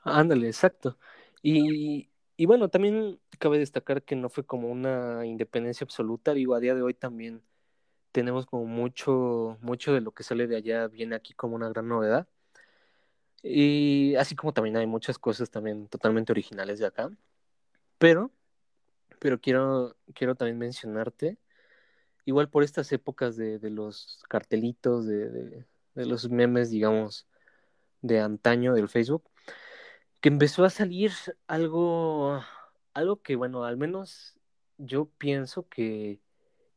[0.03, 0.97] Ándale, exacto.
[1.43, 6.59] Y, y bueno, también cabe destacar que no fue como una independencia absoluta, digo, a
[6.59, 7.43] día de hoy también
[8.11, 11.87] tenemos como mucho, mucho de lo que sale de allá viene aquí como una gran
[11.87, 12.27] novedad.
[13.43, 17.09] Y así como también hay muchas cosas también totalmente originales de acá.
[17.97, 18.31] Pero,
[19.19, 21.37] pero quiero, quiero también mencionarte
[22.25, 27.27] igual por estas épocas de, los cartelitos, de, de, los memes, digamos,
[28.01, 29.23] de antaño del Facebook,
[30.19, 31.11] que empezó a salir
[31.47, 32.43] algo,
[32.93, 34.39] algo que, bueno, al menos
[34.77, 36.19] yo pienso que,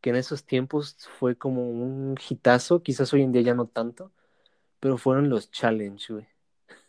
[0.01, 4.13] que en esos tiempos fue como un hitazo, quizás hoy en día ya no tanto,
[4.81, 6.29] pero fueron los challenge, güey.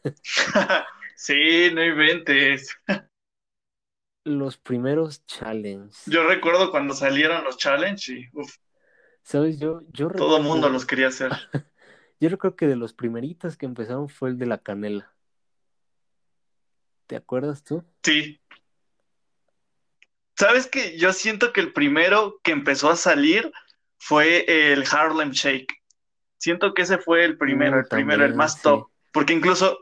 [1.16, 2.78] sí, no inventes.
[4.26, 6.04] los primeros challenges.
[6.08, 8.30] Yo recuerdo cuando salieron los challenges y
[9.24, 9.60] ¿Sabes?
[9.60, 11.32] Yo, yo Todo el mundo los quería hacer.
[12.20, 15.12] yo recuerdo que de los primeritos que empezaron fue el de la canela.
[17.08, 17.84] ¿Te acuerdas tú?
[18.04, 18.42] Sí.
[20.36, 23.52] ¿Sabes que Yo siento que el primero que empezó a salir
[23.98, 25.82] fue el Harlem Shake.
[26.38, 28.90] Siento que ese fue el primero, uh, el primero, el más top.
[29.12, 29.80] Porque incluso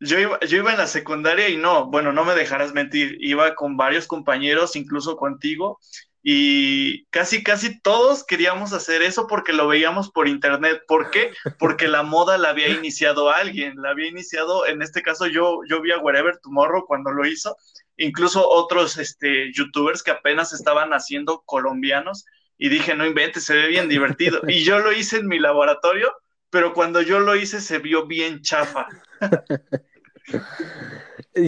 [0.00, 3.54] yo iba, yo iba en la secundaria y no, bueno, no me dejarás mentir, iba
[3.54, 5.78] con varios compañeros, incluso contigo,
[6.22, 10.82] y casi, casi todos queríamos hacer eso porque lo veíamos por internet.
[10.86, 11.32] ¿Por qué?
[11.58, 15.80] Porque la moda la había iniciado alguien, la había iniciado, en este caso yo, yo
[15.80, 17.56] vi a Wherever Tomorrow cuando lo hizo,
[17.96, 22.24] incluso otros este, youtubers que apenas estaban haciendo colombianos,
[22.58, 24.42] y dije, no inventes, se ve bien divertido.
[24.46, 26.14] Y yo lo hice en mi laboratorio,
[26.50, 28.86] pero cuando yo lo hice se vio bien chafa.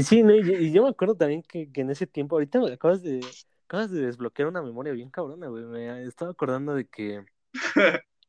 [0.05, 3.21] Sí, y yo me acuerdo también que, en ese tiempo, ahorita acabas de,
[3.67, 5.65] acabas de desbloquear una memoria bien cabrona, güey.
[5.65, 7.25] Me estaba acordando de que,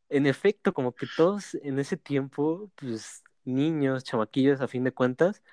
[0.10, 5.44] en efecto, como que todos en ese tiempo, pues niños, chamaquillos, a fin de cuentas,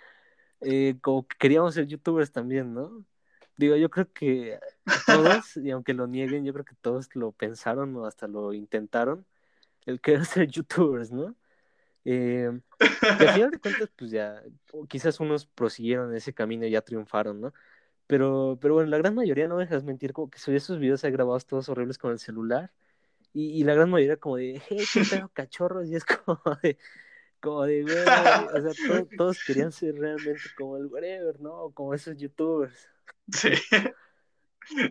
[0.61, 3.05] eh, como que queríamos ser youtubers también, ¿no?
[3.57, 4.59] Digo, yo creo que
[5.07, 9.27] todos, y aunque lo nieguen, yo creo que todos lo pensaron o hasta lo intentaron,
[9.87, 11.35] el querer ser youtubers, ¿no?
[12.05, 12.51] Eh,
[13.21, 14.43] al final de cuentas, pues ya,
[14.89, 17.53] quizás unos prosiguieron ese camino y ya triunfaron, ¿no?
[18.07, 21.47] Pero, pero bueno, la gran mayoría, no dejas mentir, como que subía esos videos grabados
[21.47, 22.73] todos horribles con el celular.
[23.33, 25.89] Y, y la gran mayoría como de, hey, qué pedo, cachorros.
[25.89, 26.77] Y es como de,
[27.41, 31.71] como de, güey, o sea, todos querían ser realmente como el whatever, ¿no?
[31.73, 32.89] Como esos youtubers.
[33.33, 33.51] Sí,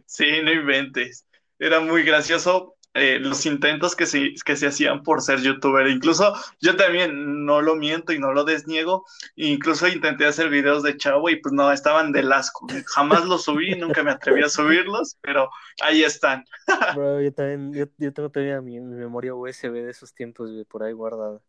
[0.05, 1.25] sí, no inventes.
[1.57, 5.87] Era muy gracioso eh, los intentos que se, que se hacían por ser youtuber.
[5.87, 9.05] Incluso yo también no lo miento y no lo desniego.
[9.35, 12.67] Incluso intenté hacer videos de chavo y pues no, estaban de asco.
[12.87, 15.49] Jamás los subí, nunca me atreví a subirlos, pero
[15.81, 16.45] ahí están.
[16.95, 20.81] Bro, yo también, yo, yo tengo todavía mi, mi, memoria USB de esos tiempos por
[20.81, 21.41] ahí guardada.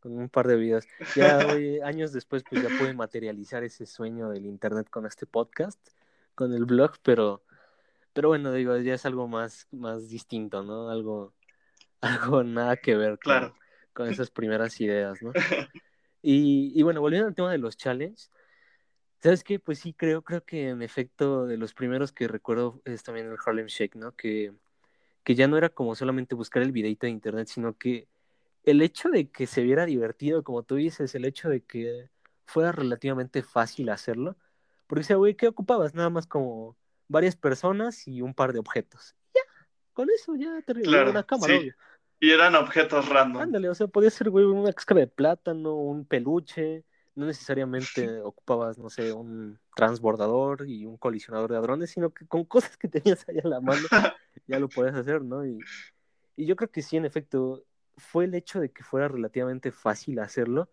[0.00, 0.86] Con un par de videos.
[1.16, 5.78] Ya hoy, años después, pues ya pude materializar ese sueño del internet con este podcast,
[6.34, 7.42] con el blog, pero
[8.12, 10.90] pero bueno, digo, ya es algo más, más distinto, ¿no?
[10.90, 11.34] Algo,
[12.00, 13.52] algo nada que ver con,
[13.92, 15.32] con esas primeras ideas, ¿no?
[16.22, 18.30] Y, y, bueno, volviendo al tema de los challenges,
[19.20, 19.58] ¿sabes qué?
[19.58, 23.38] Pues sí, creo, creo que en efecto de los primeros que recuerdo es también el
[23.42, 24.14] Harlem Shake, ¿no?
[24.14, 24.52] Que,
[25.24, 28.06] que ya no era como solamente buscar el videito de internet, sino que
[28.64, 32.10] el hecho de que se viera divertido, como tú dices, el hecho de que
[32.44, 34.36] fuera relativamente fácil hacerlo,
[34.86, 35.94] porque, o sea, güey, ¿qué ocupabas?
[35.94, 36.76] Nada más como
[37.10, 39.16] varias personas y un par de objetos.
[39.34, 39.42] Ya,
[39.92, 41.70] con eso ya te claro, una cámara, sí.
[42.20, 43.42] Y eran objetos random.
[43.42, 46.84] Ándale, o sea, podía ser, güey, una cáscara de plátano, un peluche,
[47.14, 52.44] no necesariamente ocupabas, no sé, un transbordador y un colisionador de hadrones, sino que con
[52.46, 53.88] cosas que tenías ahí a la mano
[54.46, 55.44] ya lo podías hacer, ¿no?
[55.44, 55.58] Y,
[56.36, 57.64] y yo creo que sí, en efecto,
[57.96, 60.70] fue el hecho de que fuera relativamente fácil hacerlo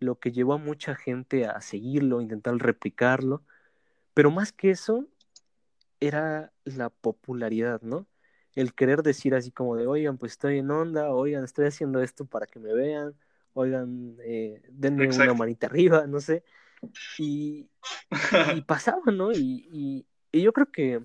[0.00, 3.44] lo que llevó a mucha gente a seguirlo, intentar replicarlo,
[4.14, 5.06] pero más que eso,
[6.00, 8.06] era la popularidad, ¿no?
[8.54, 12.24] El querer decir así como de, oigan, pues estoy en onda, oigan, estoy haciendo esto
[12.24, 13.14] para que me vean,
[13.52, 16.42] oigan, eh, denme una manita arriba, no sé.
[17.18, 17.68] Y,
[18.54, 19.32] y pasaba, ¿no?
[19.32, 21.02] Y, y, yo creo que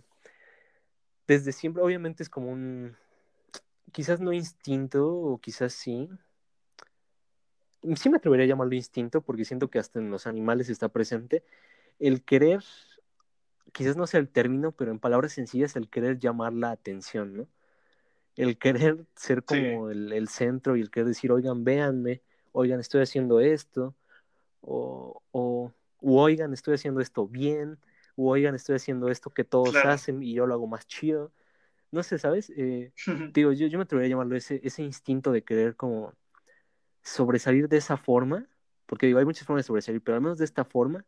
[1.27, 2.95] desde siempre, obviamente es como un,
[3.91, 6.09] quizás no instinto, o quizás sí.
[7.95, 11.43] Sí me atrevería a llamarlo instinto, porque siento que hasta en los animales está presente
[11.99, 12.63] el querer
[13.71, 17.47] quizás no sea el término, pero en palabras sencillas, el querer llamar la atención, ¿no?
[18.35, 23.39] El querer ser como el, centro y el querer decir, oigan, véanme, oigan, estoy haciendo
[23.39, 23.95] esto,
[24.61, 27.77] o, o oigan, estoy haciendo esto bien,
[28.15, 31.31] o oigan, estoy haciendo esto que todos hacen y yo lo hago más chido.
[31.91, 32.51] No sé, ¿sabes?
[32.55, 32.91] Eh,
[33.33, 36.13] digo, yo, yo me atrevería a llamarlo ese, ese instinto de querer como
[37.03, 38.47] sobresalir de esa forma,
[38.85, 41.05] porque digo, hay muchas formas de sobresalir, pero al menos de esta forma,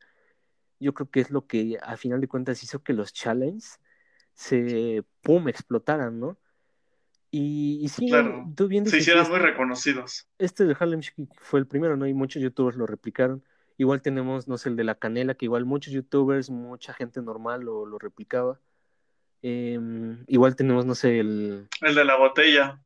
[0.79, 3.79] yo creo que es lo que a final de cuentas hizo que los challenges
[4.33, 6.37] se, pum, explotaran, ¿no?
[7.31, 8.45] Y, y sí, claro.
[8.55, 10.27] tú bien Se hicieron muy reconocidos.
[10.37, 12.07] Este de Harlem Shake fue el primero, ¿no?
[12.07, 13.43] Y muchos youtubers lo replicaron.
[13.77, 17.61] Igual tenemos, no sé, el de la canela, que igual muchos youtubers, mucha gente normal
[17.61, 18.59] lo, lo replicaba.
[19.41, 21.67] Em, igual tenemos, no sé, el...
[21.81, 22.81] El de la botella.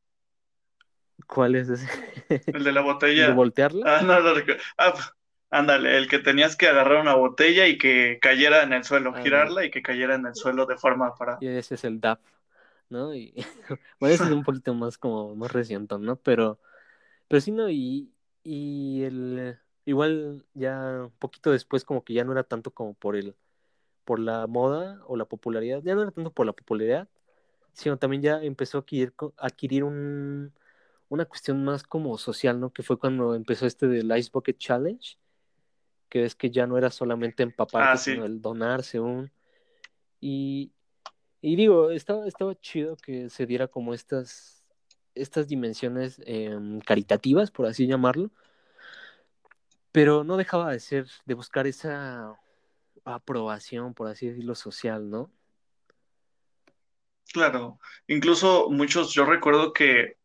[1.28, 1.88] ¿Cuál es ese?
[2.48, 3.28] El de la botella.
[3.28, 4.00] ¿De voltearla?
[4.00, 4.34] Ah, no, no.
[4.78, 4.94] Ah,
[5.52, 9.66] Ándale, el que tenías que agarrar una botella y que cayera en el suelo, girarla
[9.66, 11.38] y que cayera en el suelo de forma para.
[11.41, 12.22] Y ese es el DAP,
[12.89, 13.14] ¿no?
[13.14, 13.34] Y
[13.99, 16.16] bueno, ese es un poquito más como más reciente, ¿no?
[16.16, 16.58] Pero,
[17.28, 17.70] pero sí, ¿no?
[17.70, 22.93] Y, y el igual ya un poquito después como que ya no era tanto como
[22.93, 23.36] por el
[24.06, 27.08] por la moda o la popularidad, ya no era tanto por la popularidad,
[27.74, 30.54] sino también ya empezó a adquirir, adquirir un,
[31.10, 32.72] una cuestión más como social, ¿no?
[32.74, 35.18] Que fue cuando empezó este del Ice Bucket Challenge,
[36.12, 39.32] que es que ya no era solamente empaparte, ah, sino el donarse un...
[40.20, 40.74] Y,
[41.39, 44.66] y digo, estaba, estaba chido que se diera como estas,
[45.16, 48.30] estas dimensiones em, caritativas, por así llamarlo,
[49.93, 52.38] pero no dejaba de ser, de buscar esa
[53.05, 55.32] aprobación, por así decirlo, social, ¿no?
[57.32, 60.18] Claro, incluso muchos, yo recuerdo que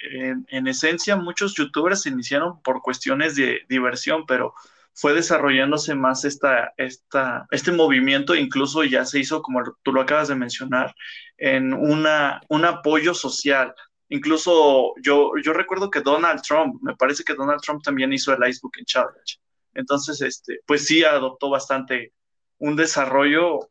[0.00, 4.54] en, en, esencia muchos youtubers se iniciaron por cuestiones de diversión, pero
[4.96, 10.28] fue desarrollándose más esta, esta, este movimiento, incluso ya se hizo, como tú lo acabas
[10.28, 10.94] de mencionar,
[11.36, 13.74] en una, un apoyo social.
[14.08, 18.48] Incluso yo, yo recuerdo que Donald Trump, me parece que Donald Trump también hizo el
[18.48, 19.38] Ice Bucket Challenge.
[19.74, 22.14] Entonces, este, pues sí adoptó bastante
[22.56, 23.68] un desarrollo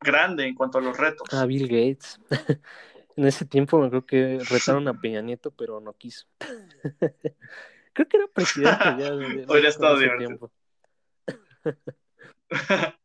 [0.00, 1.34] grande en cuanto a los retos.
[1.34, 2.20] A Bill Gates.
[3.16, 6.28] en ese tiempo me creo que retaron a Peña Nieto, pero no quiso.
[7.92, 9.14] creo que era presidente ya.
[9.14, 10.52] Hubiera estado divertido.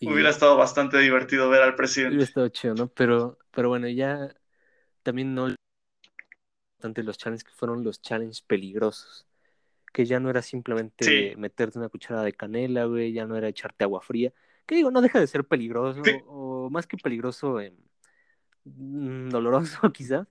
[0.00, 2.16] Hubiera estado bastante divertido ver al presidente.
[2.16, 2.88] Hubiera estado chido, ¿no?
[2.88, 4.34] Pero, pero bueno, ya
[5.02, 5.54] también no
[6.78, 9.26] tanto los challenges que fueron los challenges peligrosos.
[9.92, 13.84] Que ya no era simplemente meterte una cucharada de canela, güey, ya no era echarte
[13.84, 14.32] agua fría,
[14.66, 17.72] que digo, no deja de ser peligroso, o más que peligroso, eh,
[18.64, 20.26] doloroso quizás,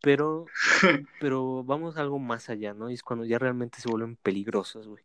[0.00, 0.46] pero,
[1.20, 2.90] pero vamos a algo más allá, ¿no?
[2.90, 5.04] Y es cuando ya realmente se vuelven peligrosos, güey.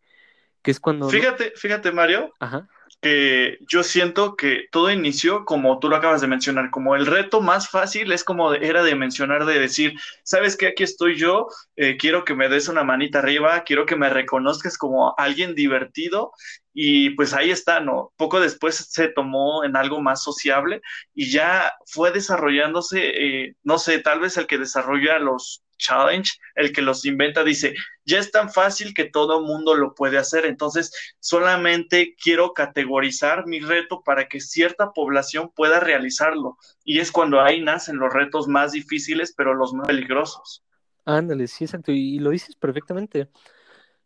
[0.63, 1.09] Que es cuando...
[1.09, 2.67] Fíjate, fíjate, Mario, Ajá.
[3.01, 7.41] que yo siento que todo inició como tú lo acabas de mencionar, como el reto
[7.41, 9.93] más fácil es como era de mencionar, de decir,
[10.23, 13.97] sabes que aquí estoy yo, eh, quiero que me des una manita arriba, quiero que
[13.97, 16.31] me reconozcas como alguien divertido
[16.73, 18.11] y pues ahí está, ¿no?
[18.17, 20.81] Poco después se tomó en algo más sociable
[21.13, 22.99] y ya fue desarrollándose,
[23.45, 27.73] eh, no sé, tal vez el que desarrolla los challenge, el que los inventa dice,
[28.05, 33.59] ya es tan fácil que todo mundo lo puede hacer, entonces solamente quiero categorizar mi
[33.59, 36.57] reto para que cierta población pueda realizarlo.
[36.83, 40.63] Y es cuando ahí nacen los retos más difíciles, pero los más peligrosos.
[41.05, 43.29] Ándale, sí, exacto, y, lo dices perfectamente.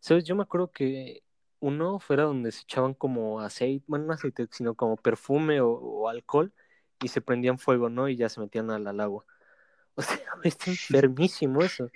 [0.00, 1.22] Sabes, yo me acuerdo que
[1.60, 6.52] uno fuera donde se echaban como aceite, bueno, no aceite, sino como perfume o, alcohol
[7.00, 8.08] y se prendían fuego, ¿no?
[8.08, 9.24] Y ya se metían al agua.
[9.98, 11.90] O sea, está enfermísimo eso.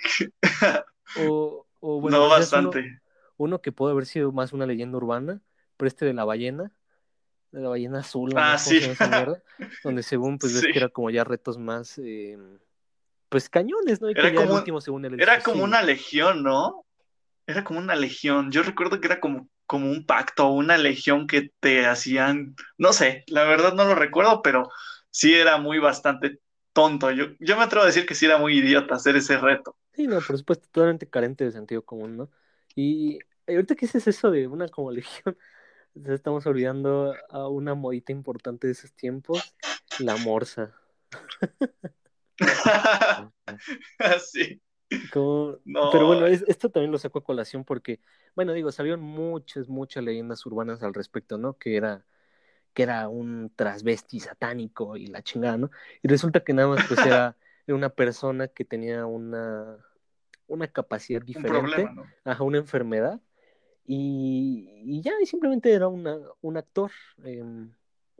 [1.21, 3.01] O, o bueno, no bastante.
[3.37, 5.41] Uno, que puede haber sido más una leyenda urbana,
[5.77, 6.73] pero este de la ballena,
[7.53, 8.81] de la ballena azul, ah, sí.
[9.85, 12.39] donde según pues ves que era como ya retos más eh,
[13.29, 14.09] pues cañones, ¿no?
[14.09, 16.85] era como, último, según era como una legión, ¿no?
[17.47, 18.51] Era como una legión.
[18.51, 23.25] Yo recuerdo que era como, como un pacto, una legión que te hacían, no sé,
[23.27, 24.69] la verdad no lo recuerdo, pero
[25.11, 26.41] sí era muy bastante
[26.73, 27.11] tonto.
[27.11, 29.77] Yo, yo me atrevo a decir que sí era muy idiota hacer ese reto.
[29.95, 32.31] Sí, no, por supuesto, totalmente carente de sentido común, ¿no?
[32.75, 35.37] Y ahorita que es eso de una como legión,
[36.07, 39.55] estamos olvidando a una modita importante de esos tiempos,
[39.99, 40.75] la morsa.
[45.65, 48.01] Pero bueno, esto también lo saco a colación porque,
[48.35, 51.59] bueno, digo, salieron muchas, muchas leyendas urbanas al respecto, ¿no?
[51.59, 52.05] Que era
[52.73, 55.71] que era un trasvesti satánico y la chingada, ¿no?
[56.03, 57.37] Y resulta que nada más pues era,
[57.69, 59.79] una persona que tenía una,
[60.47, 63.21] una capacidad diferente, un problema, ajá, una enfermedad,
[63.85, 66.91] y, y ya, y simplemente era una, un actor,
[67.25, 67.73] em,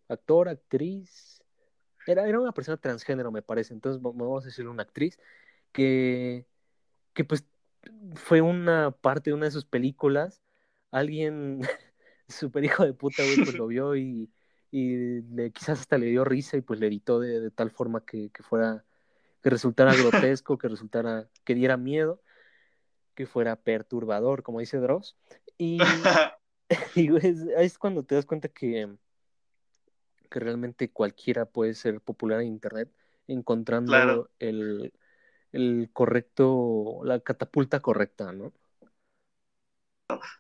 [0.09, 1.43] actor, actriz,
[2.07, 5.19] era, era una persona transgénero, me parece, entonces vamos a decirle una actriz,
[5.73, 6.47] que,
[7.15, 7.45] que pues
[8.15, 10.43] fue una parte de una de sus películas,
[10.91, 11.61] alguien,
[12.29, 14.31] super hijo de puta, güey, pues lo vio y
[14.73, 18.31] y le, quizás hasta le dio risa y pues le editó de, tal forma que,
[18.41, 18.85] fuera,
[19.43, 22.23] que resultara grotesco, que resultara, que diera miedo,
[23.15, 25.15] que fuera perturbador, como dice Dross.
[25.59, 25.79] Y,
[26.97, 28.89] y es, es, cuando te das cuenta que,
[30.31, 32.91] que realmente cualquiera puede ser popular en Internet
[33.29, 34.93] encontrando el,
[35.53, 38.53] el correcto, la catapulta correcta, ¿no?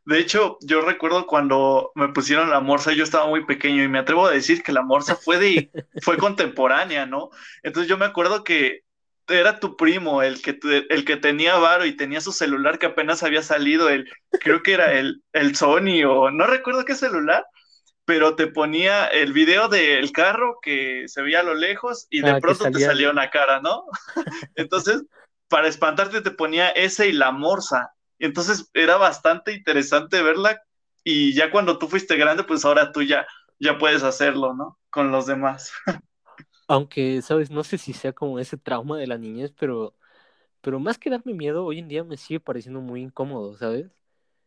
[0.04, 3.98] De hecho, yo recuerdo cuando me pusieron la morsa, yo estaba muy pequeño y me
[3.98, 5.70] atrevo a decir que la morsa fue de,
[6.02, 7.30] fue contemporánea, ¿no?
[7.62, 8.82] Entonces yo me acuerdo que
[9.28, 10.58] era tu primo el que,
[10.90, 14.10] el que tenía varo y tenía su celular que apenas había salido, el,
[14.40, 17.44] creo que era el, el Sony o no recuerdo qué celular,
[18.04, 22.30] pero te ponía el video del carro que se veía a lo lejos y de
[22.30, 23.84] ah, pronto te salía una cara, ¿no?
[24.56, 25.04] Entonces,
[25.48, 27.92] para espantarte te ponía ese y la morsa
[28.22, 30.62] entonces era bastante interesante verla
[31.02, 33.26] y ya cuando tú fuiste grande, pues ahora tú ya,
[33.58, 34.78] ya puedes hacerlo, ¿no?
[34.90, 35.72] Con los demás.
[36.68, 39.96] Aunque, sabes, no sé si sea como ese trauma de la niñez, pero,
[40.60, 43.90] pero más que darme miedo, hoy en día me sigue pareciendo muy incómodo, ¿sabes?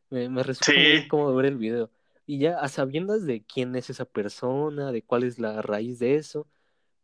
[0.09, 1.91] Me, me resulta muy incómodo ver el video.
[2.25, 6.15] Y ya a sabiendas de quién es esa persona, de cuál es la raíz de
[6.15, 6.47] eso,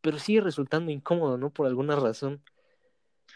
[0.02, 1.52] pero sigue resultando incómodo, ¿no?
[1.52, 2.44] Por alguna razón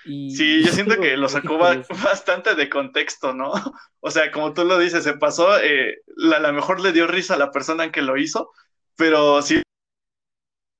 [0.05, 1.57] sí, yo siento que lo sacó
[2.03, 3.51] bastante de contexto, ¿no?
[3.99, 6.03] O sea, como tú lo dices, se pasó, eh,
[6.35, 8.51] a lo mejor le dio risa a la persona que lo hizo,
[8.95, 9.63] pero sí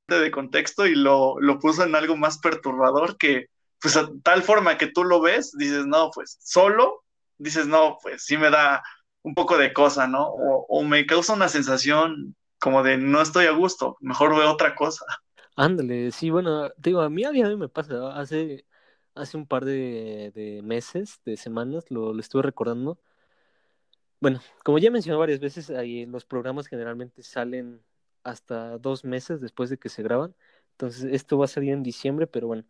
[0.08, 3.48] de contexto y lo, lo puso en algo más perturbador que,
[3.82, 7.04] pues, a tal forma que tú lo ves, dices, no, pues, solo,
[7.40, 8.84] dices, no, pues, sí me da
[9.26, 10.28] un poco de cosa, ¿no?
[10.28, 14.76] O, o me causa una sensación como de no estoy a gusto, mejor veo otra
[14.76, 15.06] cosa.
[15.56, 18.66] Ándale, sí, bueno, digo, a mí a día de hoy me pasa, hace
[19.16, 23.00] hace un par de, meses, de semanas, lo, estuve recordando.
[24.20, 27.82] Bueno, como ya he mencionado varias veces, ahí los programas generalmente salen
[28.24, 30.36] hasta dos meses después de que se graban.
[30.72, 32.66] Entonces, esto va a salir en diciembre, pero bueno,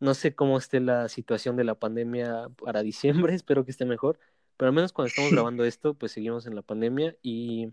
[0.00, 2.82] no sé cómo esté la situación de la pandemia para
[3.32, 4.18] diciembre, espero que esté mejor.
[4.62, 7.72] Pero al menos cuando estamos grabando esto, pues seguimos en la pandemia y,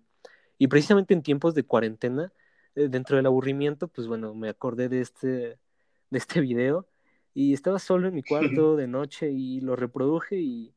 [0.57, 2.33] y precisamente en tiempos de cuarentena,
[2.73, 6.87] eh, dentro del aburrimiento, pues bueno, me acordé de este, de este video
[7.35, 8.23] y estaba solo en mi
[8.63, 10.73] cuarto de noche y lo reproduje y,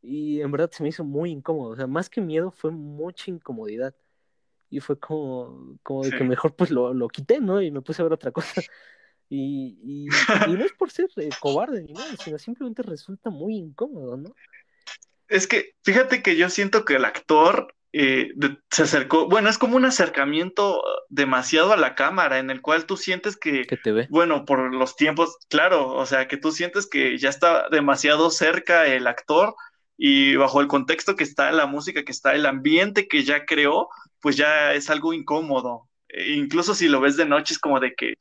[0.00, 1.70] y en verdad se me hizo muy incómodo.
[1.70, 3.96] O sea, más que miedo fue mucha incomodidad.
[4.70, 7.60] y fue como, como de que mejor pues lo, lo, quité, ¿no?
[7.60, 8.62] Y me puse a ver otra cosa.
[9.30, 13.56] Y, y, y no es por ser eh, cobarde ni nada, sino simplemente resulta muy
[13.56, 14.34] incómodo, ¿no?
[15.28, 18.32] Es que, fíjate que yo siento que el actor eh,
[18.70, 22.96] se acercó, bueno, es como un acercamiento demasiado a la cámara en el cual tú
[22.96, 24.06] sientes que, que te ve.
[24.10, 28.86] bueno, por los tiempos, claro, o sea, que tú sientes que ya está demasiado cerca
[28.86, 29.54] el actor
[29.96, 33.88] y bajo el contexto que está, la música que está, el ambiente que ya creó,
[34.20, 35.88] pues ya es algo incómodo.
[36.08, 38.14] E incluso si lo ves de noche es como de que,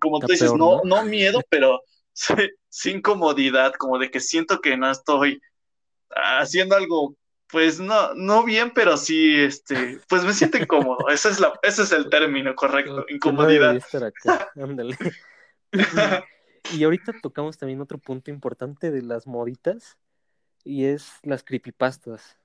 [0.00, 1.80] como tú dices, no, no miedo, pero
[2.68, 5.40] sin comodidad, como de que siento que no estoy
[6.14, 7.16] haciendo algo,
[7.48, 11.08] pues no, no bien, pero sí, este, pues me siento incómodo.
[11.08, 13.80] ese es la, ese es el término correcto, incomodidad.
[14.56, 14.96] Ándale.
[16.72, 19.98] y ahorita tocamos también otro punto importante de las moditas
[20.64, 22.38] y es las creepypastas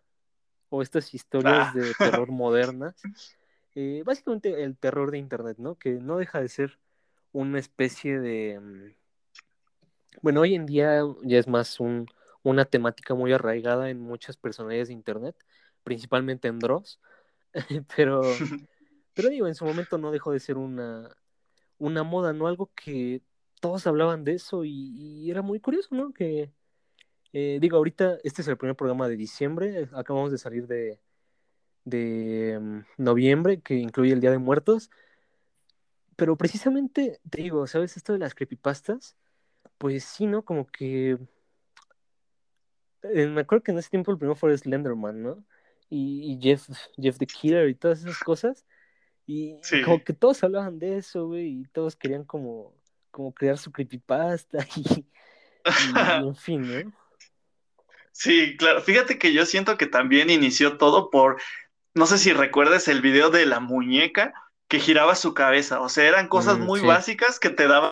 [0.69, 1.73] o estas historias ah.
[1.73, 2.95] de terror modernas.
[3.75, 5.75] Eh, básicamente el terror de Internet, ¿no?
[5.75, 6.79] Que no deja de ser
[7.31, 8.59] una especie de...
[8.59, 8.93] Mm,
[10.21, 12.07] bueno, hoy en día ya es más un,
[12.43, 15.35] una temática muy arraigada en muchas personalidades de Internet,
[15.83, 16.99] principalmente en Dross,
[17.95, 18.21] pero,
[19.13, 21.15] pero digo, en su momento no dejó de ser una,
[21.77, 22.47] una moda, ¿no?
[22.47, 23.21] Algo que
[23.59, 26.13] todos hablaban de eso y, y era muy curioso, ¿no?
[26.13, 26.51] Que,
[27.33, 30.99] eh, digo, ahorita este es el primer programa de diciembre, acabamos de salir de,
[31.85, 34.89] de mm, noviembre, que incluye el Día de Muertos,
[36.15, 37.97] pero precisamente, te digo, ¿sabes?
[37.97, 39.15] Esto de las creepypastas,
[39.77, 40.43] pues sí, ¿no?
[40.43, 41.17] Como que...
[43.03, 45.43] Eh, me acuerdo que en ese tiempo el primero fue Slenderman, ¿no?
[45.89, 48.65] Y, y Jeff, Jeff the Killer y todas esas cosas.
[49.25, 52.73] Y como que todos hablaban de eso, güey, y todos querían como,
[53.11, 56.91] como crear su creepypasta y, y en fin, ¿no?
[58.11, 58.81] Sí, claro.
[58.81, 61.39] Fíjate que yo siento que también inició todo por,
[61.93, 64.33] no sé si recuerdas el video de la muñeca
[64.67, 65.79] que giraba su cabeza.
[65.79, 67.91] O sea, eran cosas mm, muy básicas que te daban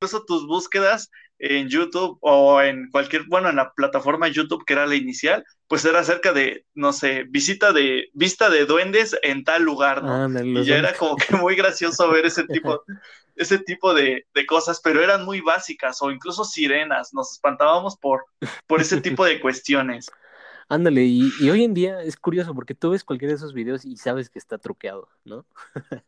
[0.00, 1.10] incluso tus búsquedas
[1.40, 5.84] en YouTube o en cualquier, bueno, en la plataforma YouTube que era la inicial, pues
[5.86, 10.44] era acerca de, no sé, visita de, vista de duendes en tal lugar, ¿no?
[10.44, 12.84] y ya era como que muy gracioso ver ese tipo,
[13.36, 18.26] ese tipo de, cosas, pero eran muy básicas, o incluso sirenas, nos espantábamos por,
[18.66, 20.10] por ese tipo de cuestiones.
[20.68, 23.96] Ándale, y, hoy en día es curioso porque tú ves cualquiera de esos videos y
[23.96, 25.46] sabes que está truqueado, ¿no?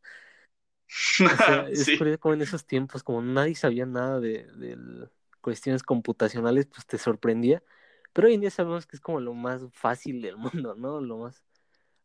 [1.70, 4.76] es curioso como en esos tiempos, como nadie sabía nada de, de,
[5.42, 7.62] cuestiones computacionales, pues te sorprendía.
[8.14, 10.36] Pero hoy en día sabemos que es como lo más fácil del
[10.70, 11.00] mundo, ¿no?
[11.00, 11.42] Lo más,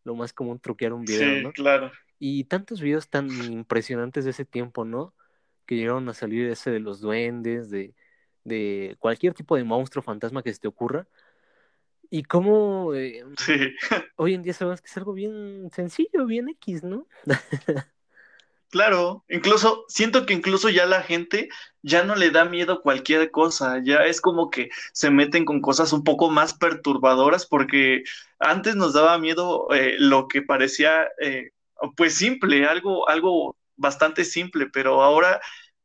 [0.03, 1.91] lo más común truquear un video, sí, claro.
[2.19, 5.13] Y tantos videos tan impresionantes de ese tiempo, ¿no?
[5.65, 7.93] Que llegaron a salir ese de los duendes, de,
[8.43, 11.07] de cualquier tipo de monstruo fantasma que se te ocurra.
[12.09, 13.23] Y cómo eh,
[14.15, 17.07] hoy en día sabemos que es algo bien sencillo, bien X, ¿no?
[18.69, 21.47] Claro, incluso siento que incluso ya la gente
[21.81, 25.93] ya no le da miedo cualquier cosa, ya es como que se meten con cosas
[25.93, 28.03] un poco más perturbadoras porque
[28.39, 31.51] antes nos daba miedo eh, lo que parecía eh,
[31.95, 35.39] pues simple, algo, algo bastante simple, pero ahora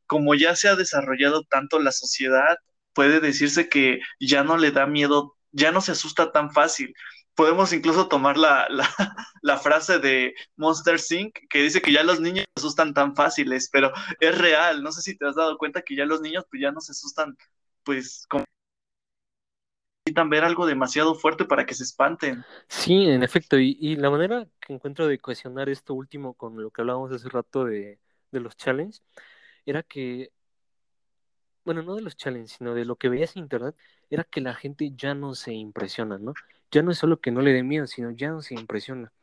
[0.05, 2.57] como ya se ha desarrollado tanto la sociedad,
[2.93, 6.93] puede decirse que ya no le da miedo, ya no se asusta tan fácil.
[7.35, 8.67] Podemos incluso tomar la,
[9.41, 11.39] la, frase de Monster Inc.
[11.49, 14.83] que dice que ya los niños se asustan tan fáciles, pero es real.
[14.83, 16.91] No sé si te has dado cuenta que ya los niños pues ya no se
[16.91, 17.35] asustan,
[17.83, 18.45] pues como
[20.05, 22.43] necesitan ver algo demasiado fuerte para que se espanten.
[22.67, 26.81] Sí, en efecto, y, la manera que encuentro de cohesionar esto último con lo que
[26.81, 27.99] hablábamos hace rato de,
[28.31, 29.01] de los challenges,
[29.65, 30.31] era que,
[31.63, 33.75] bueno, no de los challenges, sino de lo que veías en internet,
[34.09, 36.33] era que la gente ya no se impresiona, ¿no?
[36.73, 39.13] Ya no es solo que no le dé miedo, sino ya no se impresiona.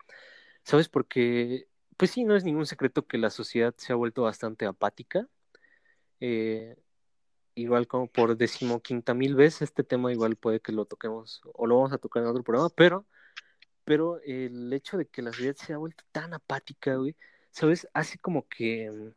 [0.64, 0.88] ¿Sabes?
[0.88, 5.28] Porque, pues sí, no es ningún secreto que la sociedad se ha vuelto bastante apática.
[6.20, 6.76] Eh,
[7.54, 11.76] igual como por decimoquinta mil veces este tema igual puede que lo toquemos o lo
[11.76, 13.06] vamos a tocar en otro programa, pero,
[13.84, 17.16] pero el hecho de que la sociedad se ha vuelto tan apática, güey,
[17.50, 17.88] ¿sabes?
[17.94, 19.12] Hace como que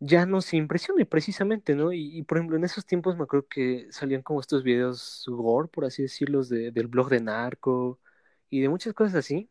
[0.00, 1.92] ya no se impresione precisamente, ¿no?
[1.92, 5.84] Y, por ejemplo, en esos tiempos me acuerdo que salían como estos videos gore, por
[5.84, 8.00] así decirlo, de, del blog de Narco
[8.50, 9.48] y de muchas cosas así.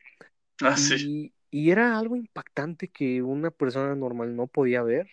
[0.62, 1.34] Ah, sí.
[1.52, 5.10] Y era algo impactante que una persona normal no podía ver,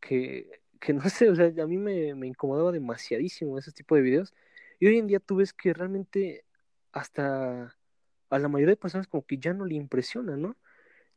[0.00, 4.02] que que no sé, o sea, a mí me, me incomodaba demasiadísimo ese tipo de
[4.02, 4.34] videos.
[4.78, 6.44] Y hoy en día tú ves que realmente
[6.92, 7.76] hasta
[8.30, 10.56] a la mayoría de personas como que ya no le impresiona, ¿no?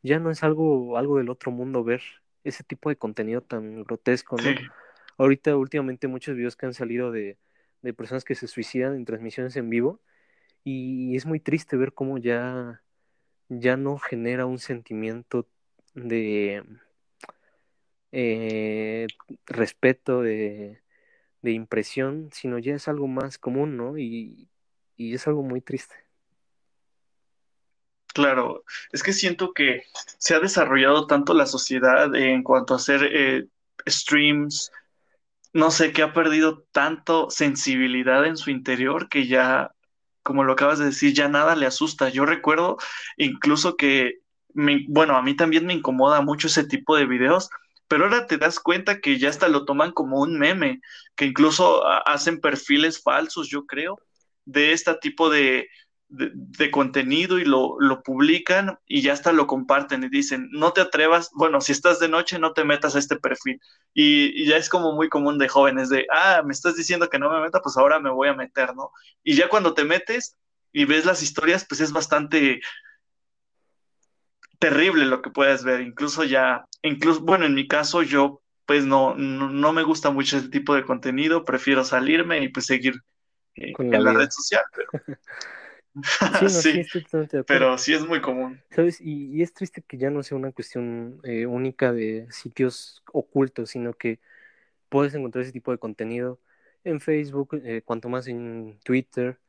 [0.03, 2.01] Ya no es algo, algo del otro mundo ver
[2.43, 4.49] ese tipo de contenido tan grotesco, ¿no?
[5.17, 7.37] Ahorita últimamente muchos videos que han salido de,
[7.81, 9.99] de personas que se suicidan en transmisiones en vivo
[10.63, 12.81] y es muy triste ver cómo ya
[13.49, 15.47] ya no genera un sentimiento
[15.95, 16.63] de
[18.11, 19.07] eh,
[19.45, 20.81] respeto, de,
[21.41, 23.97] de, impresión, sino ya es algo más común, ¿no?
[23.97, 24.49] Y,
[24.97, 25.95] y es algo muy triste.
[28.19, 29.83] Claro, es que siento que
[30.17, 33.47] se ha desarrollado tanto la sociedad en cuanto a hacer eh,
[33.87, 34.71] streams,
[35.53, 39.71] no sé, que ha perdido tanto sensibilidad en su interior que ya,
[40.21, 42.09] como lo acabas de decir, ya nada le asusta.
[42.09, 42.75] Yo recuerdo
[43.15, 44.15] incluso que,
[44.89, 47.49] bueno, a mí también me incomoda mucho ese tipo de videos,
[47.87, 50.81] pero ahora te das cuenta que ya hasta lo toman como un meme,
[51.15, 53.97] que incluso hacen perfiles falsos, yo creo,
[54.43, 55.69] de este tipo de,
[56.09, 60.81] de, contenido y lo, lo, publican y ya hasta lo comparten y dicen, no te
[60.81, 63.61] atrevas, bueno, si estás de noche no te metas a este perfil.
[63.93, 67.29] Y, ya es como muy común de jóvenes de, ah, me estás diciendo que no
[67.29, 68.91] me meta, pues ahora me voy a meter, ¿no?
[69.23, 70.35] Y ya cuando te metes
[70.73, 72.59] y ves las historias, pues es bastante
[74.57, 75.81] terrible lo que puedes ver.
[75.81, 80.49] Incluso ya, incluso, bueno, en mi caso yo pues no, no, me gusta mucho ese
[80.49, 83.01] tipo de contenido, prefiero salirme y pues seguir
[83.55, 84.63] eh, en la red social.
[84.75, 84.89] Pero...
[86.49, 86.83] Sí,
[87.47, 88.61] pero sí es muy común.
[88.71, 88.99] ¿Sabes?
[89.01, 93.93] Y, es triste que ya no sea una cuestión eh, única de sitios ocultos, sino
[93.93, 94.19] que
[94.89, 96.39] puedes encontrar ese tipo de contenido
[96.83, 99.39] en Facebook, eh, cuanto más en Twitter.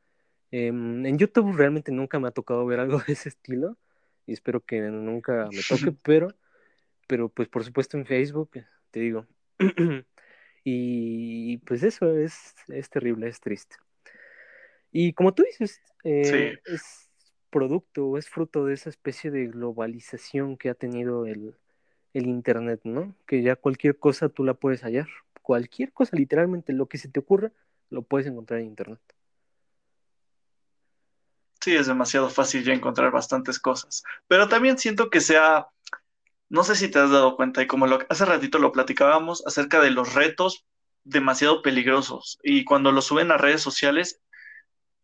[0.51, 3.77] Em, en YouTube realmente nunca me ha tocado ver algo de ese estilo
[4.25, 6.33] y espero que nunca me toque, pero,
[7.07, 8.51] pero pues por supuesto en Facebook,
[8.91, 9.27] te digo.
[10.63, 13.75] y pues eso es, es terrible, es triste.
[14.91, 17.11] Y como tú dices, eh, es
[17.51, 21.55] producto es fruto de esa especie de globalización que ha tenido el,
[22.13, 23.15] Internet, ¿no?
[23.25, 25.07] Que ya cualquier cosa tú la puedes hallar.
[25.41, 27.53] Cualquier cosa, literalmente, lo que se te ocurra,
[27.89, 28.99] lo puedes encontrar en Internet.
[31.61, 34.03] Sí, es demasiado fácil ya encontrar bastantes cosas.
[34.27, 35.67] Pero también siento que sea,
[36.49, 39.79] no sé si te has dado cuenta, y como lo, hace ratito lo platicábamos acerca
[39.79, 40.65] de los retos
[41.05, 42.39] demasiado peligrosos.
[42.43, 44.21] Y cuando lo suben a redes sociales,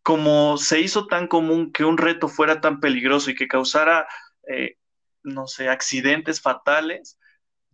[0.02, 4.06] como se hizo tan común que un reto fuera tan peligroso y que causara,
[4.48, 4.76] eh,
[5.22, 7.18] no sé, accidentes fatales,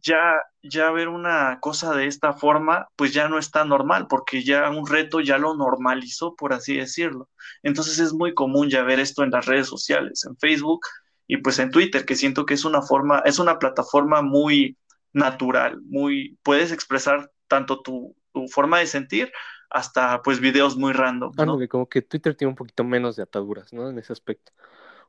[0.05, 4.69] ya, ya ver una cosa de esta forma, pues ya no está normal, porque ya
[4.71, 7.29] un reto ya lo normalizó, por así decirlo.
[7.63, 10.81] Entonces es muy común ya ver esto en las redes sociales, en Facebook
[11.27, 14.77] y pues en Twitter, que siento que es una forma, es una plataforma muy
[15.13, 19.33] natural, muy, puedes expresar tanto tu, tu forma de sentir
[19.75, 21.33] hasta pues videos muy random.
[21.37, 21.69] ¿no?
[21.69, 23.91] como que Twitter tiene un poquito menos de ataduras, ¿no?
[23.91, 24.53] En ese aspecto.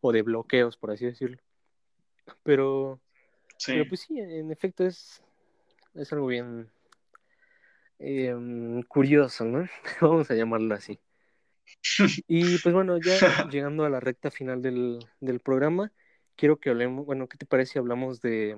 [0.02, 1.38] O de bloqueos, por así decirlo.
[2.42, 3.00] Pero,
[3.64, 5.22] pero pues sí, en efecto es,
[5.94, 6.68] es algo bien
[8.00, 9.68] em, curioso, ¿no?
[10.02, 11.00] Vamos a llamarlo así.
[12.28, 13.14] Y pues bueno, ya
[13.52, 15.92] llegando a la recta final del, del programa,
[16.36, 18.58] quiero que hablemos, bueno, ¿qué te parece si hablamos de,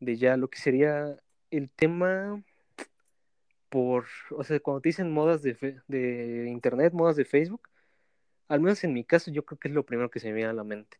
[0.00, 1.14] de ya lo que sería
[1.50, 2.42] el tema
[3.74, 7.68] por, o sea, cuando te dicen modas de, de internet, modas de Facebook,
[8.46, 10.50] al menos en mi caso yo creo que es lo primero que se me viene
[10.50, 10.96] a la mente.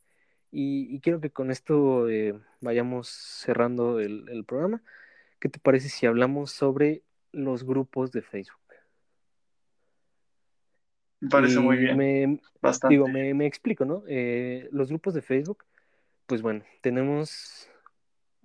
[0.50, 4.82] Y, quiero que con esto eh, vayamos cerrando el, programa.
[5.38, 8.58] ¿Qué te parece si hablamos sobre los grupos de Facebook?
[11.20, 11.96] Me parece muy bien.
[11.96, 12.40] Me,
[12.88, 14.02] Digo, me, explico, ¿no?
[14.08, 15.64] Eh, los grupos de Facebook,
[16.26, 17.70] pues bueno, tenemos,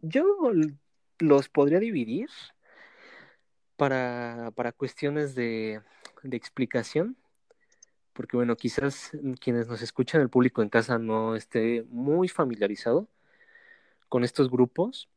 [0.03, 0.23] yo
[1.17, 2.29] los podría dividir
[3.79, 5.81] para, para cuestiones de,
[6.21, 7.15] de, explicación,
[8.11, 13.07] porque bueno, quizás quienes nos escuchan, el público en casa no esté muy familiarizado
[14.09, 15.07] con estos grupos,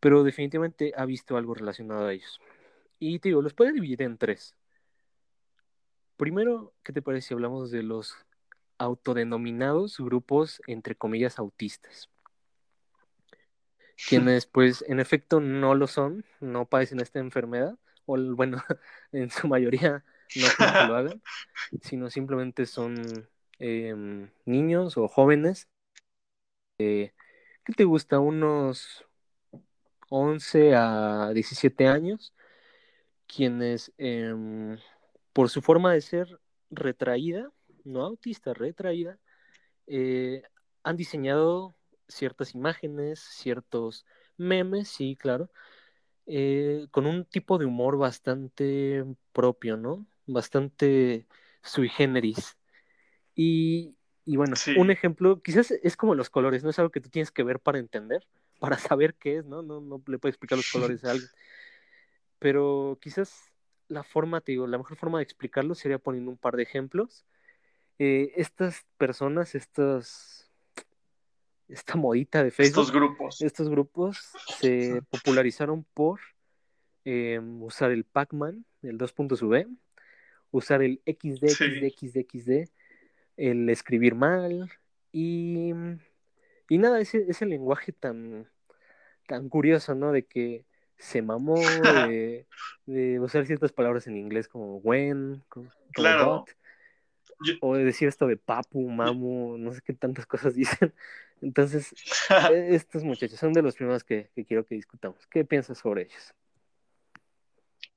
[0.00, 2.40] pero definitivamente ha visto algo relacionado a ellos.
[2.98, 4.54] Y te digo, los puede dividir en tres.
[6.18, 8.14] Primero, ¿qué te parece si hablamos de los
[8.76, 12.10] autodenominados grupos, entre comillas, autistas?
[14.08, 18.62] Quienes pues en efecto no lo son, no padecen esta enfermedad, o bueno,
[19.12, 20.04] en su mayoría
[20.36, 21.22] no lo hagan,
[21.82, 23.02] sino simplemente son
[23.58, 25.68] em, niños o jóvenes
[26.78, 27.12] eh,
[27.64, 28.18] ¿qué te gusta?
[28.20, 29.04] Unos
[30.08, 32.34] 11 a 17 años,
[33.26, 34.78] quienes em,
[35.32, 36.40] por su forma de ser
[36.70, 37.50] retraída,
[37.84, 39.18] no autista, retraída,
[39.86, 40.42] eh,
[40.82, 41.74] han diseñado
[42.08, 45.50] ciertas imágenes, ciertos memes, sí, claro,
[46.26, 50.06] eh, con un tipo de humor bastante propio, ¿no?
[50.26, 51.26] Bastante
[51.62, 52.56] sui generis.
[53.34, 53.94] Y,
[54.24, 57.30] y bueno, un ejemplo, quizás es como los colores, no es algo que tú tienes
[57.30, 58.26] que ver para entender,
[58.60, 59.62] para saber qué es, ¿no?
[59.62, 61.30] No, no le puedes explicar los colores a alguien.
[62.38, 63.52] Pero quizás
[63.88, 67.24] la forma, te digo, la mejor forma de explicarlo sería poniendo un par de ejemplos.
[67.98, 70.51] Eh, estas personas, estas
[71.68, 72.82] esta modita de Facebook.
[72.82, 73.42] Estos grupos.
[73.42, 74.18] Estos grupos
[74.58, 76.20] se popularizaron por
[77.04, 79.66] eh, usar el Pac-Man, el 2.V,
[80.50, 82.70] usar el XD, XD, XD, XD,
[83.36, 84.70] el escribir mal
[85.10, 85.72] y,
[86.68, 88.48] y nada, ese, ese lenguaje tan,
[89.26, 90.12] tan curioso, ¿no?
[90.12, 90.64] De que
[90.96, 91.56] se mamó
[92.08, 92.46] de,
[92.86, 96.44] de usar ciertas palabras en inglés como when, como, claro.
[97.60, 100.94] O de decir esto de papu, mamu, no sé qué tantas cosas dicen.
[101.40, 101.92] Entonces,
[102.50, 105.26] e, estos muchachos son de los primeros que, que quiero que discutamos.
[105.28, 106.34] ¿Qué piensas sobre ellos?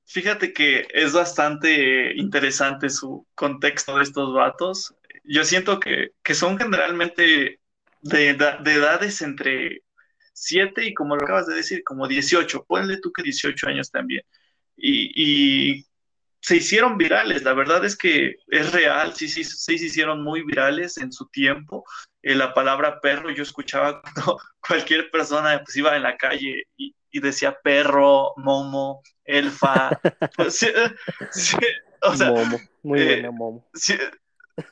[0.06, 4.94] Fíjate que es bastante interesante su contexto de estos vatos.
[5.24, 7.60] Yo siento que, son generalmente
[8.02, 9.82] de, de, edades entre
[10.32, 12.64] 7 y como lo acabas de decir, como 18.
[12.66, 14.22] Ponle tú que 18 años también.
[14.76, 15.86] Y,
[16.46, 17.42] se hicieron virales.
[17.42, 21.26] La verdad es que es real, sí, sí, sí se hicieron muy virales en su
[21.26, 21.84] tiempo.
[22.22, 26.94] Eh, la palabra perro, yo escuchaba cuando cualquier persona pues, iba en la calle y,
[27.10, 29.90] y decía perro, momo, elfa.
[30.36, 30.64] Pues,
[32.02, 33.68] o sea, momo, muy eh, buena momo.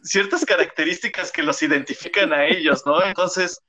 [0.05, 3.03] ciertas características que los identifican a ellos, ¿no?
[3.03, 3.61] Entonces,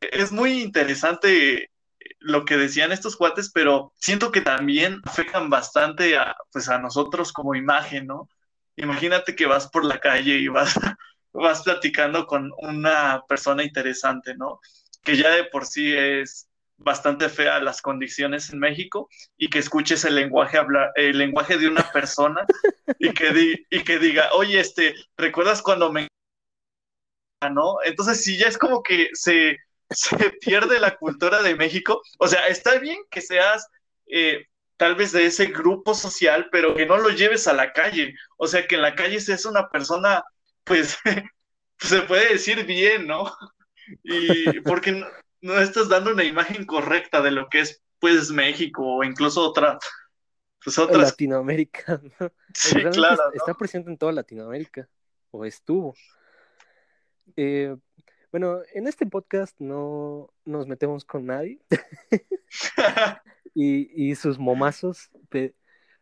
[0.00, 1.70] es muy interesante
[2.24, 7.32] lo que decían estos cuates, pero siento que también afectan bastante a, pues a nosotros
[7.32, 8.28] como imagen, ¿no?
[8.76, 10.74] Imagínate que vas por la calle y vas,
[11.32, 14.60] vas platicando con una persona interesante, ¿no?
[15.02, 20.04] Que ya de por sí es bastante fea las condiciones en México y que escuches
[20.04, 22.44] el lenguaje hablar, el lenguaje de una persona
[22.98, 26.08] y que, y que diga, oye, este, ¿recuerdas cuando me...
[27.50, 27.76] ¿no?
[27.84, 29.58] Entonces, si ya es como que se,
[29.94, 33.68] se pierde la cultura de México, o sea, está bien que seas
[34.06, 38.14] eh, tal vez de ese grupo social, pero que no lo lleves a la calle,
[38.36, 40.24] o sea, que en la calle seas una persona,
[40.64, 40.98] pues,
[41.78, 43.24] se puede decir bien, ¿no?
[44.04, 45.04] Y porque
[45.40, 49.76] no estás dando una imagen correcta de lo que es pues México o incluso otra
[50.64, 52.00] pues otras Latinoamérica
[52.54, 54.88] sí claro está presente en toda Latinoamérica
[55.32, 55.94] o estuvo.
[57.36, 57.74] Eh,
[58.32, 61.60] bueno en este podcast no nos metemos con nadie
[63.54, 65.10] y, y, sus momazos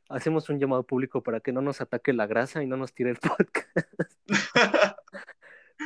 [0.08, 3.10] hacemos un llamado público para que no nos ataque la grasa y no nos tire
[3.10, 3.68] el podcast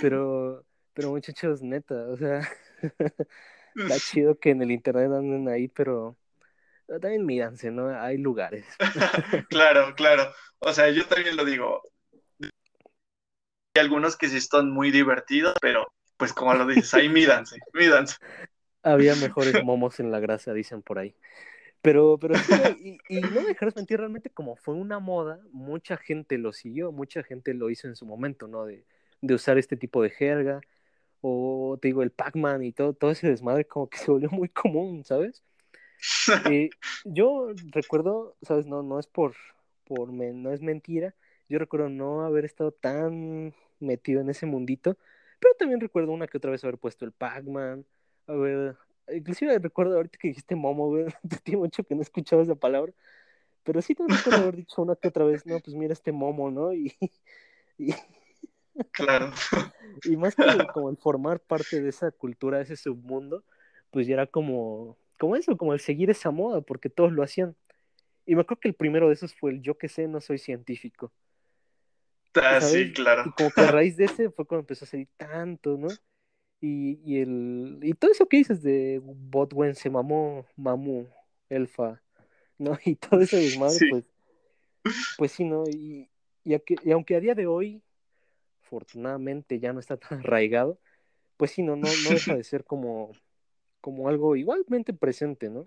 [0.00, 2.48] pero pero muchachos neta o sea
[3.74, 6.16] Está chido que en el internet anden ahí, pero
[6.86, 7.88] también míranse, ¿no?
[7.88, 8.64] Hay lugares.
[9.48, 10.32] claro, claro.
[10.60, 11.82] O sea, yo también lo digo.
[12.40, 12.50] Hay
[13.80, 18.16] algunos que sí están muy divertidos, pero pues como lo dices, ahí mídanse, mídanse.
[18.82, 21.14] Había mejores momos en la grasa, dicen por ahí.
[21.80, 22.34] Pero, pero
[22.80, 26.92] y, y no me dejarás mentir, realmente como fue una moda, mucha gente lo siguió,
[26.92, 28.64] mucha gente lo hizo en su momento, ¿no?
[28.64, 28.84] De,
[29.20, 30.60] de usar este tipo de jerga,
[31.20, 34.48] o te digo, el Pac-Man y todo, todo ese desmadre como que se volvió muy
[34.48, 35.42] común, ¿sabes?
[36.52, 36.68] Eh,
[37.04, 38.66] yo recuerdo, ¿sabes?
[38.66, 39.34] No, no es por,
[39.86, 41.14] por no es mentira,
[41.48, 44.98] yo recuerdo no haber estado tan metido en ese mundito,
[45.40, 47.84] pero también recuerdo una que otra vez haber puesto el Pac-Man,
[48.26, 48.76] a ver,
[49.12, 51.06] inclusive recuerdo ahorita que dijiste Momo, güey,
[51.44, 52.92] tiene mucho que no escuchaba esa palabra,
[53.62, 56.50] pero sí también recuerdo haber dicho una que otra vez, no, pues mira este Momo,
[56.50, 56.72] ¿no?
[56.72, 56.94] Y,
[57.78, 57.94] y,
[58.92, 59.32] Claro.
[60.04, 63.44] Y más que como el formar parte de esa cultura, de ese submundo,
[63.90, 67.54] pues ya era como, como eso, como el seguir esa moda, porque todos lo hacían.
[68.26, 70.38] Y me acuerdo que el primero de esos fue el yo que sé, no soy
[70.38, 71.12] científico.
[72.42, 73.24] Ah, sí, claro.
[73.26, 75.88] Y como que a raíz de ese fue cuando empezó a salir tanto, ¿no?
[76.60, 81.06] Y, y, el, y todo eso que dices de Botwen se mamó, Mamu,
[81.48, 82.00] Elfa,
[82.58, 82.78] ¿no?
[82.84, 84.04] Y todo ese desmadre, pues,
[85.18, 85.64] pues sí, ¿no?
[85.68, 86.08] Y,
[86.44, 86.54] y,
[86.84, 87.82] y aunque a día de hoy
[88.62, 90.78] afortunadamente ya no está tan arraigado,
[91.36, 93.12] pues sí, no, no, no deja de ser como,
[93.80, 95.64] como algo igualmente presente, ¿no?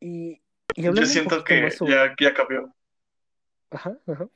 [0.00, 0.40] Y,
[0.76, 2.72] Yo siento que ya, ya cambió.
[3.70, 4.28] Ajá, ajá.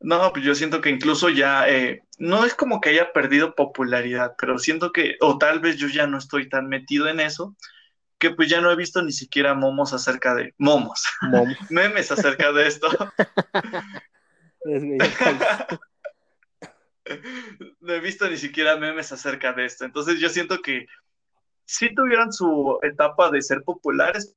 [0.00, 4.34] No, pues yo siento que incluso ya, eh, no es como que haya perdido popularidad,
[4.36, 7.56] pero siento que, o tal vez yo ya no estoy tan metido en eso,
[8.18, 11.04] que pues ya no he visto ni siquiera momos acerca de momos,
[11.70, 12.88] memes acerca de esto.
[17.80, 19.84] no he visto ni siquiera memes acerca de esto.
[19.84, 20.86] Entonces yo siento que
[21.64, 24.36] sí tuvieron su etapa de ser populares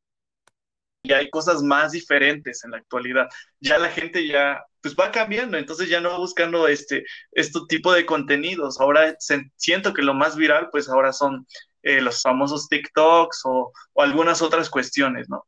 [1.05, 3.27] y hay cosas más diferentes en la actualidad.
[3.59, 7.93] Ya la gente ya pues va cambiando, entonces ya no va buscando este, este tipo
[7.93, 8.79] de contenidos.
[8.79, 9.15] Ahora
[9.55, 11.47] siento que lo más viral pues ahora son
[11.83, 15.45] eh, los famosos TikToks o, algunas otras cuestiones, ¿no?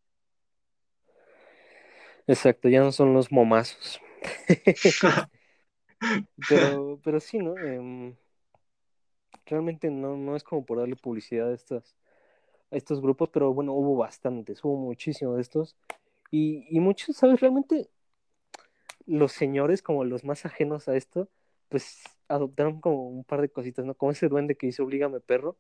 [2.27, 3.99] Exacto, ya no son los momazos.
[6.49, 7.57] pero, pero sí, ¿no?
[7.57, 8.15] Em,
[9.45, 11.95] realmente no, no es como por darle publicidad a estas
[12.72, 15.76] estos grupos, pero bueno, hubo bastantes, hubo muchísimos de estos.
[16.32, 17.39] Y, y muchos, ¿sabes?
[17.39, 17.89] Realmente
[19.05, 21.30] los señores, como los más ajenos a esto,
[21.70, 23.95] pues adoptaron como un par de cositas, ¿no?
[23.95, 25.57] Como ese duende que dice Oblígame perro,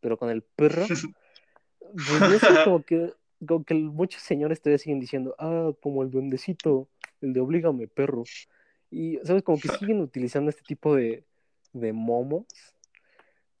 [0.00, 0.86] pero con el perro,
[1.78, 3.12] pues como que,
[3.46, 6.88] como que muchos señores todavía siguen diciendo, ah, como el duendecito,
[7.20, 8.24] el de Oblígame perro.
[8.90, 9.42] Y, ¿sabes?
[9.42, 11.24] Como que siguen utilizando este tipo de,
[11.72, 12.46] de momos.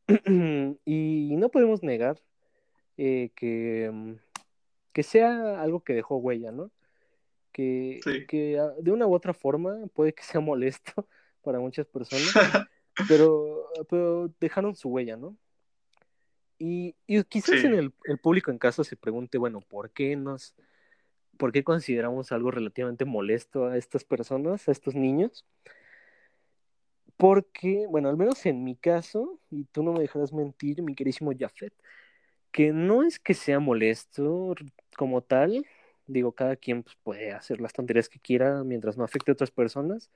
[0.84, 2.22] y no podemos negar
[2.96, 4.12] eh, que, mm,
[4.92, 6.70] que sea algo que dejó huella, ¿no?
[7.52, 11.08] Que, que ah, de una u otra forma puede que sea molesto
[11.42, 12.32] para muchas personas,
[13.08, 15.36] pero, pero dejaron su huella, ¿no?
[16.58, 20.54] Y, y quizás en el, el, público en casa se pregunte, bueno, ¿por qué nos,
[21.36, 25.44] por qué consideramos algo relativamente molesto a estas personas, a estos niños?
[27.16, 31.32] Porque, bueno, al menos en mi caso, y tú no me dejarás mentir, mi querísimo
[31.38, 31.72] Jafet,
[32.56, 34.54] que no es que sea molesto
[34.96, 35.66] como tal,
[36.06, 39.50] digo, cada quien pues, puede hacer las tonterías que quiera mientras no afecte a otras
[39.50, 40.10] personas,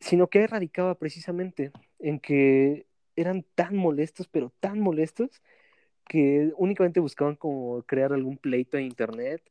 [0.00, 2.84] sino que radicaba precisamente en que
[3.16, 5.40] eran tan molestos, pero tan molestos,
[6.06, 9.42] que únicamente buscaban como crear algún pleito en internet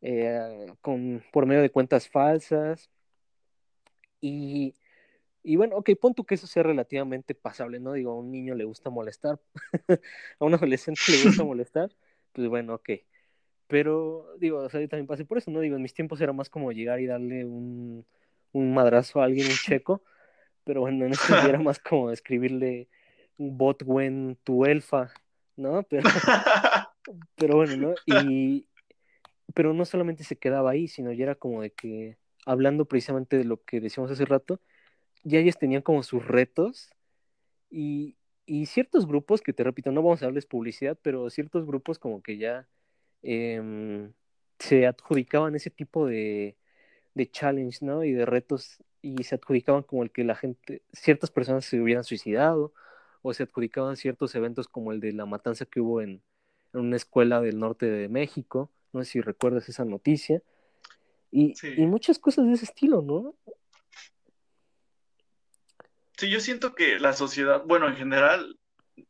[0.00, 2.88] eh, con, por medio de cuentas falsas
[4.20, 4.76] y
[5.44, 7.92] y bueno, ok, pon tú que eso sea relativamente pasable, ¿no?
[7.92, 9.38] Digo, a un niño le gusta molestar,
[10.40, 11.90] a un adolescente le gusta molestar,
[12.32, 12.90] pues bueno, ok.
[13.66, 15.60] Pero, digo, o sea, yo también pasé por eso, ¿no?
[15.60, 18.06] Digo, en mis tiempos era más como llegar y darle un,
[18.52, 20.02] un madrazo a alguien, un checo,
[20.64, 22.88] pero bueno, en este era más como escribirle
[23.36, 25.12] un botwen tu elfa,
[25.56, 25.82] ¿no?
[25.82, 26.08] Pero,
[27.36, 27.94] pero bueno, ¿no?
[28.06, 28.66] Y,
[29.52, 32.16] pero no solamente se quedaba ahí, sino ya era como de que,
[32.46, 34.60] hablando precisamente de lo que decíamos hace rato,
[35.24, 36.90] ya ellos tenían como sus retos
[37.70, 38.16] y,
[38.46, 42.22] y, ciertos grupos que te repito, no vamos a darles publicidad, pero ciertos grupos como
[42.22, 42.68] que ya
[43.22, 44.10] eh,
[44.58, 46.56] se adjudicaban ese tipo de,
[47.14, 48.04] de challenge, ¿no?
[48.04, 52.04] Y de retos y se adjudicaban como el que la gente, ciertas personas se hubieran
[52.04, 52.72] suicidado
[53.22, 56.22] o se adjudicaban ciertos eventos como el de la matanza que hubo en,
[56.72, 60.42] en una escuela del norte de México, no sé si recuerdas esa noticia,
[61.30, 63.34] y, y muchas cosas de ese estilo, ¿no?
[66.16, 68.58] Sí, yo siento que la sociedad, bueno, en general,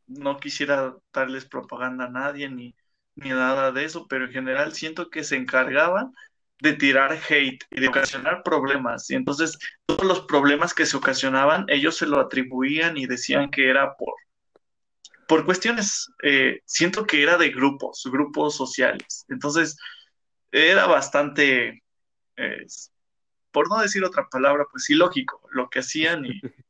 [0.07, 2.75] no quisiera darles propaganda a nadie ni,
[3.15, 6.13] ni nada de eso, pero en general siento que se encargaban
[6.59, 9.09] de tirar hate y de ocasionar problemas.
[9.09, 13.69] Y entonces todos los problemas que se ocasionaban, ellos se lo atribuían y decían que
[13.69, 14.13] era por,
[15.27, 19.25] por cuestiones, eh, siento que era de grupos, grupos sociales.
[19.29, 19.77] Entonces
[20.51, 21.83] era bastante,
[22.37, 22.65] eh,
[23.51, 26.41] por no decir otra palabra, pues ilógico lo que hacían y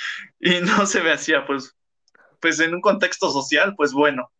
[0.40, 1.76] y no se me hacía, pues,
[2.40, 4.30] pues en un contexto social, pues bueno.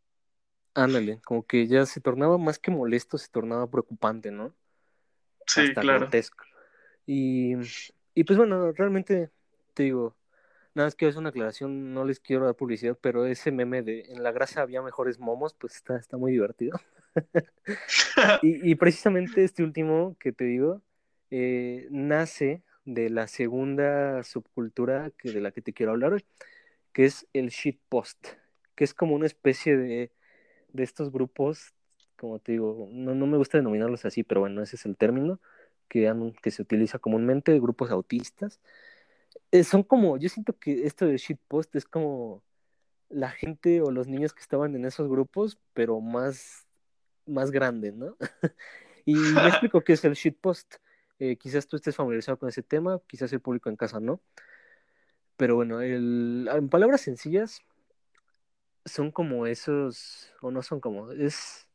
[0.74, 4.54] Ándale, como que ya se tornaba más que molesto, se tornaba preocupante, ¿no?
[5.46, 6.08] Sí, claro.
[7.06, 7.54] Y,
[8.14, 9.30] y pues bueno, realmente
[9.74, 10.16] te digo,
[10.74, 14.02] nada más que es una aclaración, no les quiero dar publicidad, pero ese meme de
[14.08, 16.78] en la grasa había mejores momos, pues está, está muy divertido.
[18.42, 20.80] y, y, precisamente este último que te digo,
[21.30, 26.24] eh, nace de la segunda subcultura que, de la que te quiero hablar hoy,
[26.92, 28.26] que es el shitpost,
[28.74, 30.12] que es como una especie de,
[30.72, 31.74] de estos grupos,
[32.16, 35.40] como te digo, no, no me gusta denominarlos así, pero bueno, ese es el término
[35.88, 36.12] que,
[36.42, 38.60] que se utiliza comúnmente, grupos autistas.
[39.52, 42.42] Eh, son como, yo siento que esto de shitpost es como
[43.08, 46.66] la gente o los niños que estaban en esos grupos, pero más,
[47.26, 48.16] más grande, ¿no?
[49.04, 50.76] y me explico qué es el shitpost.
[51.20, 54.20] Eh, quizás tú estés familiarizado con ese tema, quizás el público en casa no.
[55.36, 57.62] Pero bueno, el, en palabras sencillas,
[58.86, 61.68] son como esos, o no son como, es,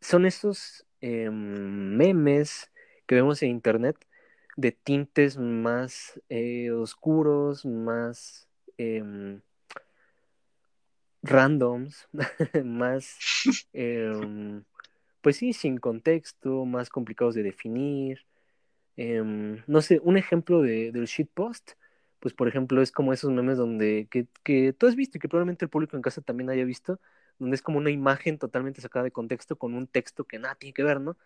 [0.00, 2.70] son esos em, memes
[3.06, 3.96] que vemos en internet
[4.56, 8.48] de tintes más eh, oscuros, más
[8.78, 9.42] em,
[11.22, 12.08] randoms,
[12.64, 13.18] más,
[13.74, 14.64] em,
[15.20, 18.24] pues sí, sin contexto, más complicados de definir,
[18.96, 21.72] Em, no sé, un ejemplo de, del shitpost,
[22.20, 25.28] pues por ejemplo es como esos memes donde, que, que tú has visto y que
[25.28, 27.00] probablemente el público en casa también haya visto,
[27.38, 30.72] donde es como una imagen totalmente sacada de contexto con un texto que nada tiene
[30.72, 31.16] que ver, ¿no?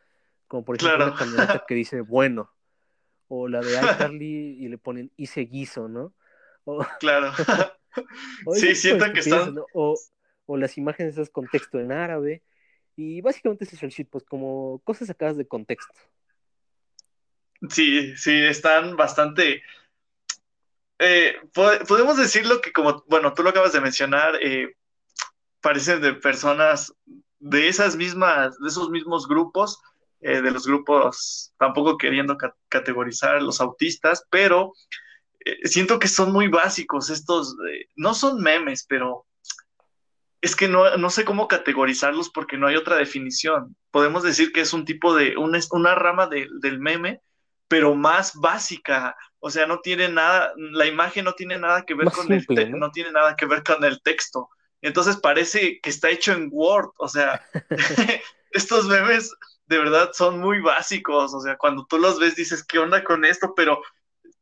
[0.46, 2.50] Como por ejemplo la camioneta que dice bueno,
[3.28, 3.70] o la de
[4.12, 6.14] iCarly y le ponen hice guiso, ¿no?
[7.00, 7.32] claro.
[8.54, 9.56] sí, siento que están...
[9.74, 9.94] O,
[10.46, 12.42] o las imágenes esas contexto en árabe,
[12.96, 15.94] y básicamente es el shitpost, como cosas sacadas de contexto.
[17.70, 19.62] Sí, sí, están bastante...
[21.00, 24.74] Eh, podemos decirlo que como, bueno, tú lo acabas de mencionar, eh,
[25.60, 26.92] parecen de personas
[27.38, 29.80] de esas mismas, de esos mismos grupos,
[30.20, 32.36] eh, de los grupos, tampoco queriendo
[32.68, 34.72] categorizar los autistas, pero
[35.62, 37.56] siento que son muy básicos estos,
[37.94, 39.24] no son memes, pero
[40.40, 43.76] es que no, no, sé cómo categorizarlos porque no hay otra definición.
[43.90, 47.22] Podemos decir que es un tipo de, una rama del meme,
[47.68, 49.16] pero más básica.
[49.38, 52.78] O sea, no tiene nada, la imagen no tiene nada que ver con el ¿no?
[52.78, 52.90] ¿no?
[52.90, 54.48] tiene nada que ver con el texto.
[54.80, 56.90] Entonces parece que está hecho en Word.
[56.98, 57.42] O sea,
[58.50, 59.32] estos memes
[59.66, 61.34] de verdad son muy básicos.
[61.34, 63.54] O sea, cuando tú los ves dices, ¿qué onda con esto?
[63.54, 63.80] Pero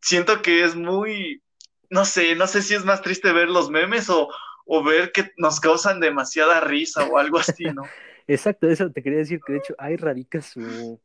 [0.01, 1.43] siento que es muy,
[1.91, 4.29] no sé, no sé si es más triste ver los memes o,
[4.64, 7.83] o ver que nos causan demasiada risa o algo así, ¿no?
[8.29, 11.01] Exacto, eso te quería decir que de hecho ahí radica su,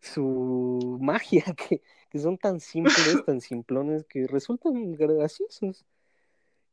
[0.00, 2.94] su magia, que, que son tan simples,
[3.26, 5.84] tan simplones, que resultan graciosos.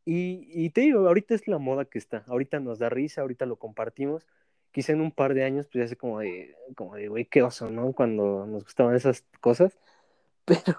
[0.06, 3.46] Y, y, te digo, ahorita es la moda que está, ahorita nos da risa, ahorita
[3.46, 4.28] lo compartimos,
[4.72, 7.42] quizá en un par de años, pues ya sé como de, como de, güey, qué
[7.42, 7.94] oso, ¿no?
[7.94, 9.80] Cuando nos gustaban esas cosas,
[10.46, 10.78] pero,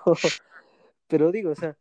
[1.08, 1.78] pero digo, o sea,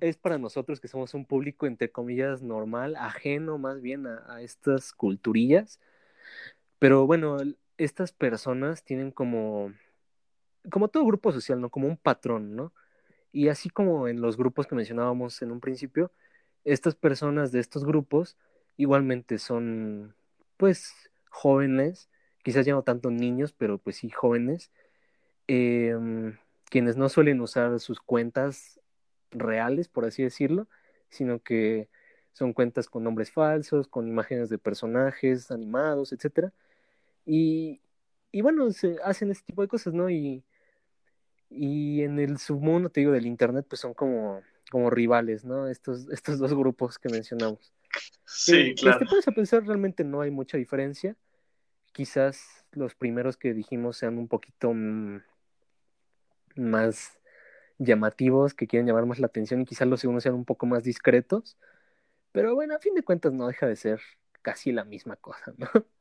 [0.00, 4.42] es para nosotros que somos un público, entre comillas, normal, ajeno más bien a, a
[4.42, 5.80] estas culturillas,
[6.78, 7.38] pero bueno,
[7.78, 9.72] estas personas tienen como,
[10.70, 11.70] como todo grupo social, ¿no?
[11.70, 12.72] Como un patrón, ¿no?
[13.32, 16.10] Y así como en los grupos que mencionábamos en un principio,
[16.64, 18.36] estas personas de estos grupos
[18.76, 20.14] igualmente son,
[20.56, 22.08] pues, jóvenes,
[22.42, 24.70] quizás ya no tanto niños, pero pues sí jóvenes,
[25.48, 26.38] em,
[26.70, 28.80] quienes no suelen usar sus cuentas
[29.32, 30.68] reales, por así decirlo,
[31.10, 31.88] sino que
[32.32, 36.52] son cuentas con nombres falsos, con imágenes de personajes animados, etcétera
[37.26, 37.80] y,
[38.30, 40.08] y bueno, se hacen este tipo de cosas, ¿no?
[40.08, 40.44] Y,
[41.50, 45.68] y en el submundo, te digo, del Internet, pues son como, como rivales, ¿no?
[45.68, 47.72] Estos, estos dos grupos que mencionamos.
[48.24, 48.98] Sí, eh, claro.
[48.98, 51.16] Este, puedes pensar, realmente no hay mucha diferencia.
[51.92, 55.22] Quizás los primeros que dijimos sean un poquito mm,
[56.56, 57.18] más
[57.78, 60.84] llamativos, que quieren llamar más la atención, y quizás los segundos sean un poco más
[60.84, 61.56] discretos.
[62.32, 64.00] Pero bueno, a fin de cuentas no deja de ser
[64.42, 65.68] casi la misma cosa, ¿no?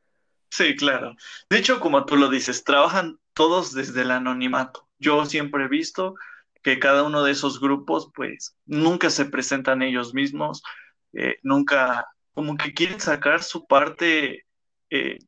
[0.55, 1.17] Sí, claro.
[1.49, 4.87] De hecho, como tú lo dices, trabajan todos desde el anonimato.
[4.99, 6.15] Yo siempre he visto
[6.63, 10.63] que cada uno de esos grupos, pues, nunca se presentan ellos mismos,
[11.11, 14.45] eh, nunca, como que quieren sacar su parte
[14.89, 15.19] eh,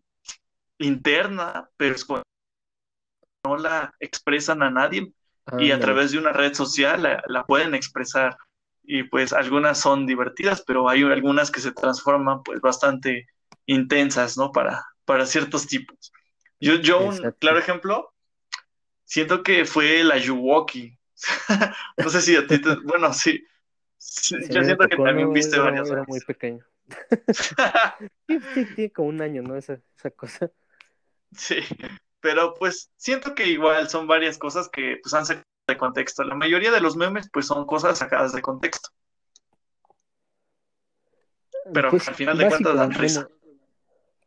[0.78, 2.24] interna, pero es como
[3.44, 5.12] no la expresan a nadie
[5.60, 8.38] y a través de una red social la, la, pueden expresar.
[8.82, 13.28] Y pues algunas son divertidas, pero hay algunas que se transforman pues bastante
[13.66, 14.54] intensas, ¿no?
[14.54, 16.12] Para, para ciertos tipos.
[16.60, 18.14] Yo, yo un claro ejemplo,
[19.06, 21.00] siento que fue la Yuwoki.
[21.98, 23.42] no sé si a ti, te, bueno, sí.
[24.50, 25.90] yo siento que también viste varias.
[25.90, 26.64] Era muy pequeño.
[28.76, 29.56] sí, como un año, ¿no?
[29.56, 30.52] Esa, esa cosa.
[31.32, 31.60] Sí,
[32.20, 36.24] pero pues siento que igual son varias cosas que pues han sacado de contexto.
[36.26, 38.90] La mayoría de los memes pues son cosas sacadas de contexto.
[41.74, 43.28] Pero pues, al final de cuentas dan risa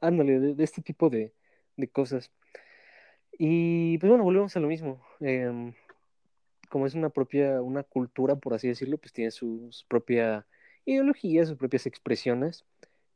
[0.00, 1.32] ándale, de, este tipo de,
[1.92, 2.30] cosas.
[3.38, 5.02] Y pues bueno, volvemos a lo mismo.
[5.20, 5.72] Em,
[6.70, 10.46] como es una propia, una cultura, por así decirlo, pues tiene su, propia
[10.84, 12.64] ideología, sus propias expresiones.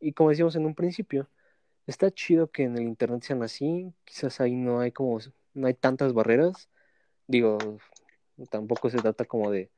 [0.00, 1.28] Y como decíamos en un principio,
[1.86, 3.92] está chido que en el internet sean así.
[4.04, 5.18] Quizás ahí no hay como,
[5.54, 6.70] no hay tantas barreras.
[7.26, 7.58] Digo,
[8.50, 9.70] tampoco se trata como de,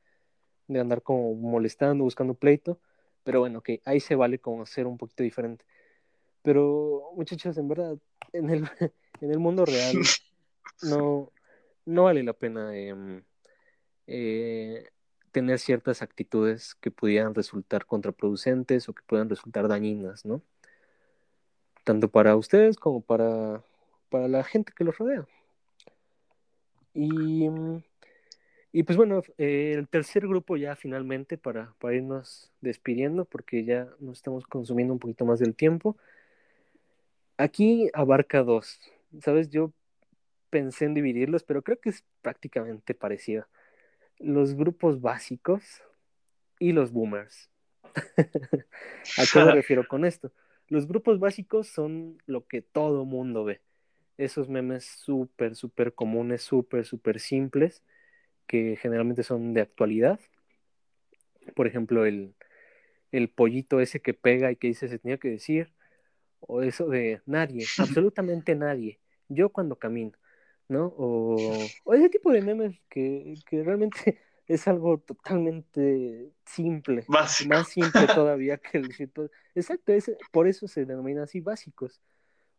[0.67, 2.79] de andar como molestando, buscando pleito.
[3.23, 5.65] Pero bueno, que ahí se vale como ser un poquito diferente.
[6.47, 7.97] Pero, muchachos, en verdad,
[8.31, 8.63] en el,
[9.19, 9.93] en el mundo real
[10.81, 11.29] no,
[11.85, 13.21] no vale la pena em,
[14.07, 14.87] eh,
[15.33, 20.41] tener ciertas actitudes que pudieran resultar contraproducentes o que puedan resultar dañinas, ¿no?
[21.83, 23.61] Tanto para ustedes como para,
[24.09, 25.27] para la gente que los rodea.
[26.93, 27.49] Y,
[28.71, 33.89] y pues bueno, eh, el tercer grupo ya finalmente para, para irnos despidiendo, porque ya
[33.99, 35.97] nos estamos consumiendo un poquito más del tiempo.
[37.37, 38.79] Aquí abarca dos.
[39.21, 39.49] ¿Sabes?
[39.49, 39.71] Yo
[40.49, 43.47] pensé en dividirlos, pero creo que es prácticamente parecido.
[44.17, 45.63] Los grupos básicos
[46.59, 47.49] y los boomers.
[49.17, 50.31] ¿A qué me refiero con esto?
[50.67, 53.61] Los grupos básicos son lo que todo mundo ve.
[54.17, 57.83] Esos memes súper, súper comunes, súper, súper simples,
[58.47, 60.19] que generalmente son de actualidad.
[61.55, 62.33] Por ejemplo, el,
[63.11, 65.76] el pollito ese que pega y que dice se tenía que decir
[66.47, 68.99] o eso de nadie, absolutamente nadie,
[69.29, 70.17] yo cuando camino.
[70.67, 70.93] ¿no?
[70.97, 71.37] O,
[71.93, 77.49] ese tipo de memes que, que realmente es algo totalmente simple, Básico.
[77.49, 78.89] más simple todavía que el
[79.55, 79.93] Exacto,
[80.31, 82.01] por eso se denomina así básicos,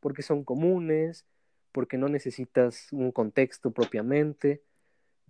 [0.00, 1.26] porque son comunes,
[1.72, 4.62] porque no necesitas un contexto propiamente,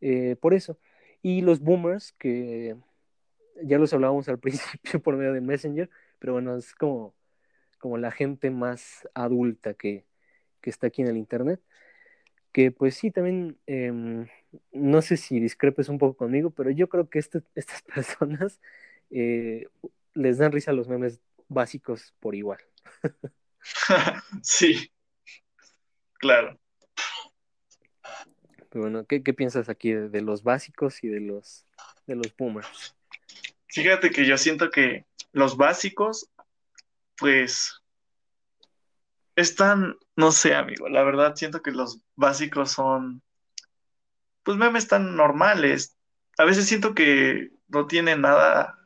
[0.01, 0.79] eh, por eso.
[1.21, 2.77] Y los boomers, que
[3.63, 7.15] ya los hablábamos al principio por medio de Messenger, pero bueno, es como,
[7.79, 10.05] como la gente más adulta que,
[10.61, 11.61] que está aquí en el Internet
[12.53, 14.27] que pues sí, también, em,
[14.73, 18.61] no sé si discrepes un poco conmigo, pero yo creo que este, estas personas
[19.11, 19.67] eh,
[20.15, 22.59] les dan risa a los memes básicos por igual.
[24.43, 24.91] sí,
[26.15, 26.59] claro.
[28.71, 31.65] Pero bueno, ¿qué, piensas aquí de, los básicos y de los,
[32.07, 32.95] de los boomers?
[33.69, 36.29] Fíjate que yo siento que los básicos,
[37.19, 37.83] pues,
[39.37, 43.23] están, no sé, amigo, la verdad siento que los básicos son,
[44.43, 45.97] pues memes tan normales.
[46.39, 48.79] A veces siento que no tienen nada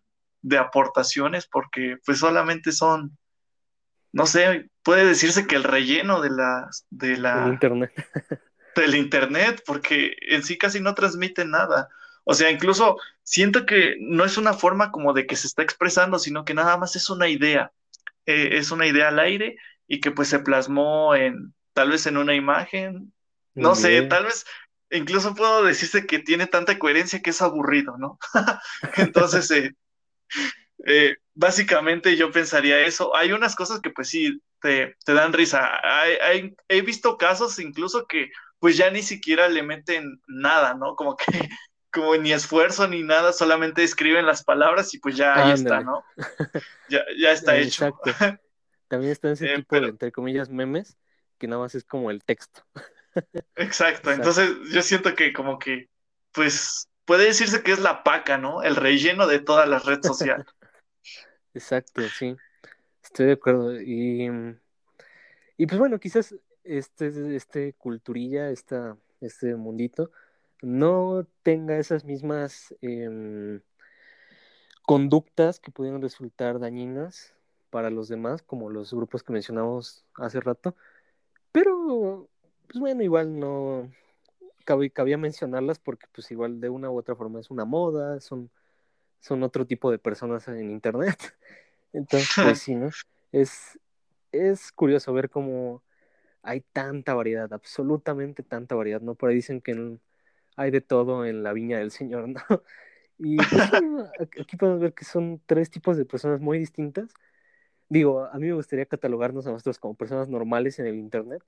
[0.42, 3.16] de aportaciones porque pues solamente son,
[4.12, 7.48] no sé, puede decirse que el relleno de la, de la...
[7.48, 7.92] internet.
[8.76, 11.88] del internet, porque en sí casi no transmite nada.
[12.24, 16.18] O sea, incluso siento que no es una forma como de que se está expresando,
[16.18, 17.72] sino que nada más es una idea.
[18.26, 22.16] Eh, es una idea al aire y que pues se plasmó en tal vez en
[22.16, 23.12] una imagen,
[23.54, 24.46] no sé, tal vez
[24.90, 28.18] incluso puedo decirse que tiene tanta coherencia que es aburrido, ¿no?
[28.96, 29.74] Entonces, eh,
[30.86, 33.14] eh, básicamente yo pensaría eso.
[33.16, 35.70] Hay unas cosas que pues sí te, dan risa.
[36.68, 40.94] he visto casos incluso que pues ya ni siquiera le meten nada, ¿no?
[40.94, 41.48] Como que
[41.92, 46.04] como ni esfuerzo ni nada, solamente escriben las palabras y pues ya ahí está, ¿no?
[46.88, 47.86] Ya, ya está hecho.
[47.86, 48.10] Exacto.
[48.88, 50.98] También está ese eh, tipo de, entre comillas, memes,
[51.38, 52.62] que nada más es como el texto.
[53.56, 54.10] Exacto.
[54.10, 55.88] Entonces yo siento que como que,
[56.32, 58.62] pues, puede decirse que es la paca, ¿no?
[58.62, 60.46] El relleno de toda la red social.
[61.54, 62.36] Exacto, sí.
[63.02, 63.80] Estoy de acuerdo.
[63.80, 64.30] Y,
[65.56, 70.10] y pues bueno, quizás este, este culturilla, esta, este mundito,
[70.62, 73.60] no tenga esas mismas em,
[74.82, 77.34] conductas que pudieran resultar dañinas
[77.70, 80.76] para los demás, como los grupos que mencionamos hace rato.
[81.50, 82.28] Pero,
[82.68, 83.90] pues bueno, igual no
[84.64, 88.50] cabía, mencionarlas porque pues igual de una u otra forma es una moda, son,
[89.20, 91.18] son otro tipo de personas en internet.
[91.92, 92.90] Entonces, pues sí, ¿no?
[93.32, 93.78] Es,
[94.30, 95.82] es curioso ver cómo
[96.42, 99.14] hay tanta variedad, absolutamente tanta variedad, ¿no?
[99.14, 99.98] Por ahí dicen que
[100.56, 102.40] hay de todo en la viña del Señor, ¿no?
[103.24, 103.50] Y pues,
[104.40, 107.14] aquí podemos ver que son tres tipos de personas muy distintas,
[107.92, 111.42] Digo, a mí me gustaría catalogarnos a nosotros como personas normales en el Internet,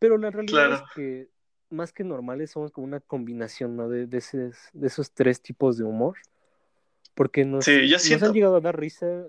[0.00, 1.28] pero la realidad es que
[1.68, 3.88] más que normales somos como una combinación ¿no?
[3.88, 6.16] de, de, esos, tres tipos de humor,
[7.14, 9.28] porque nos, han llegado a dar risa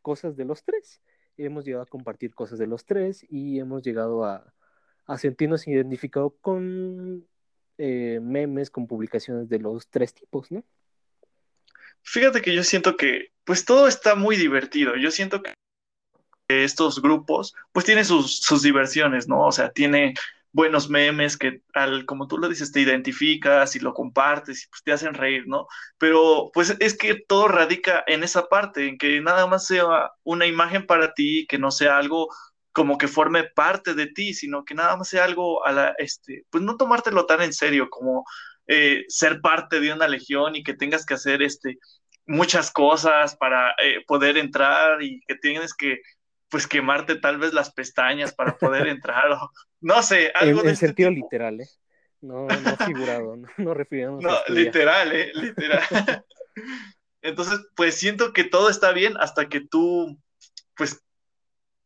[0.00, 1.00] cosas de los tres,
[1.36, 4.54] hemos llegado a compartir cosas de los tres y hemos llegado a,
[5.18, 7.26] sentirnos identificados con
[7.82, 10.62] eh, memes, con publicaciones de los tres tipos, ¿no?
[12.02, 14.96] Fíjate que yo siento que, pues todo está muy divertido.
[14.96, 15.54] Yo siento que
[16.46, 19.46] estos grupos, pues tiene sus, diversiones, ¿no?
[19.46, 20.12] O sea, tiene
[20.52, 24.82] buenos memes que al, como tú lo dices, te identificas y lo compartes y pues
[24.82, 25.66] te hacen reír, ¿no?
[25.96, 30.46] Pero pues es que todo radica en esa parte, en que nada más sea una
[30.46, 32.28] imagen para ti, que no sea algo
[32.72, 36.44] como que forme parte de ti, sino que nada más sea algo a la, este,
[36.50, 38.24] pues no tomártelo tan en serio como
[38.66, 41.78] eh, ser parte de una legión y que tengas que hacer, este,
[42.26, 46.00] muchas cosas para eh, poder entrar y que tienes que
[46.48, 50.72] pues quemarte tal vez las pestañas para poder entrar o no sé, algo en, en
[50.72, 51.68] este sentido literal, ¿eh?
[52.20, 55.32] No, no figurado, no, no refiriéndonos No, literal, ¿eh?
[55.34, 55.82] Literal.
[57.22, 60.18] Entonces, pues siento que todo está bien hasta que tú,
[60.76, 61.02] pues,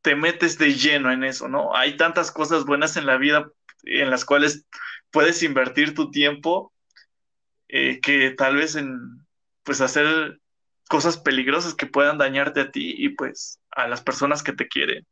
[0.05, 1.75] te metes de lleno en eso, ¿no?
[1.75, 3.51] Hay tantas cosas buenas en la vida
[3.85, 4.67] en las cuales
[5.11, 6.75] puedes invertir tu tiempo
[7.69, 9.01] eh, que tal vez en,
[9.63, 10.41] pues, hacer
[10.91, 15.07] cosas peligrosas que puedan dañarte a ti y pues a las personas que te quieren.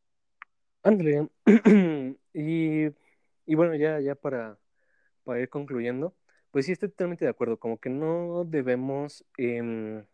[0.82, 1.26] André,
[2.34, 2.84] y,
[3.46, 4.58] y, bueno, ya, ya para,
[5.24, 6.14] para, ir concluyendo,
[6.50, 10.04] pues sí estoy totalmente de acuerdo, como que no debemos em,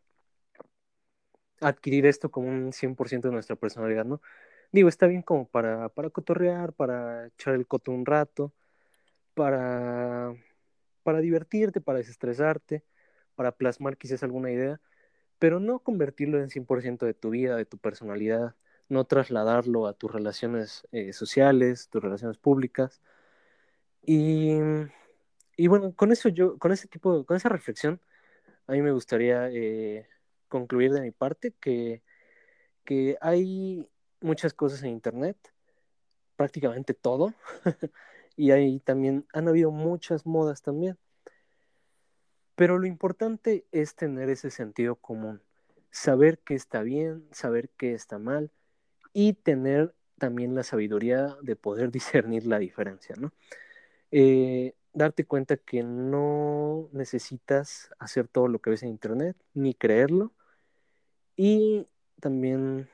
[1.60, 4.22] adquirir esto como un 100% de nuestra personalidad, ¿no?
[4.72, 8.52] Digo, está bien como para, para cotorrear, para echar el coto un rato,
[9.34, 10.34] para,
[11.02, 12.84] para divertirte, para desestresarte,
[13.34, 14.80] para plasmar quizás alguna idea,
[15.38, 18.56] pero no convertirlo en 100% de tu vida, de tu personalidad,
[18.88, 23.00] no trasladarlo a tus relaciones eh, sociales, tus relaciones públicas.
[24.02, 24.58] Y,
[25.56, 28.00] y bueno, con eso yo, con ese tipo, con esa reflexión,
[28.66, 30.08] a mí me gustaría eh,
[30.48, 32.02] concluir de mi parte que,
[32.84, 33.88] que hay
[34.20, 35.36] muchas cosas en Internet,
[36.36, 37.34] prácticamente todo,
[38.36, 40.98] y ahí también han habido muchas modas también.
[42.54, 45.42] Pero lo importante es tener ese sentido común,
[45.90, 48.50] saber qué está bien, saber qué está mal
[49.12, 53.32] y tener también la sabiduría de poder discernir la diferencia, ¿no?
[54.10, 60.32] Eh, darte cuenta que no necesitas hacer todo lo que ves en internet, ni creerlo.
[61.36, 61.86] Y
[62.20, 62.88] también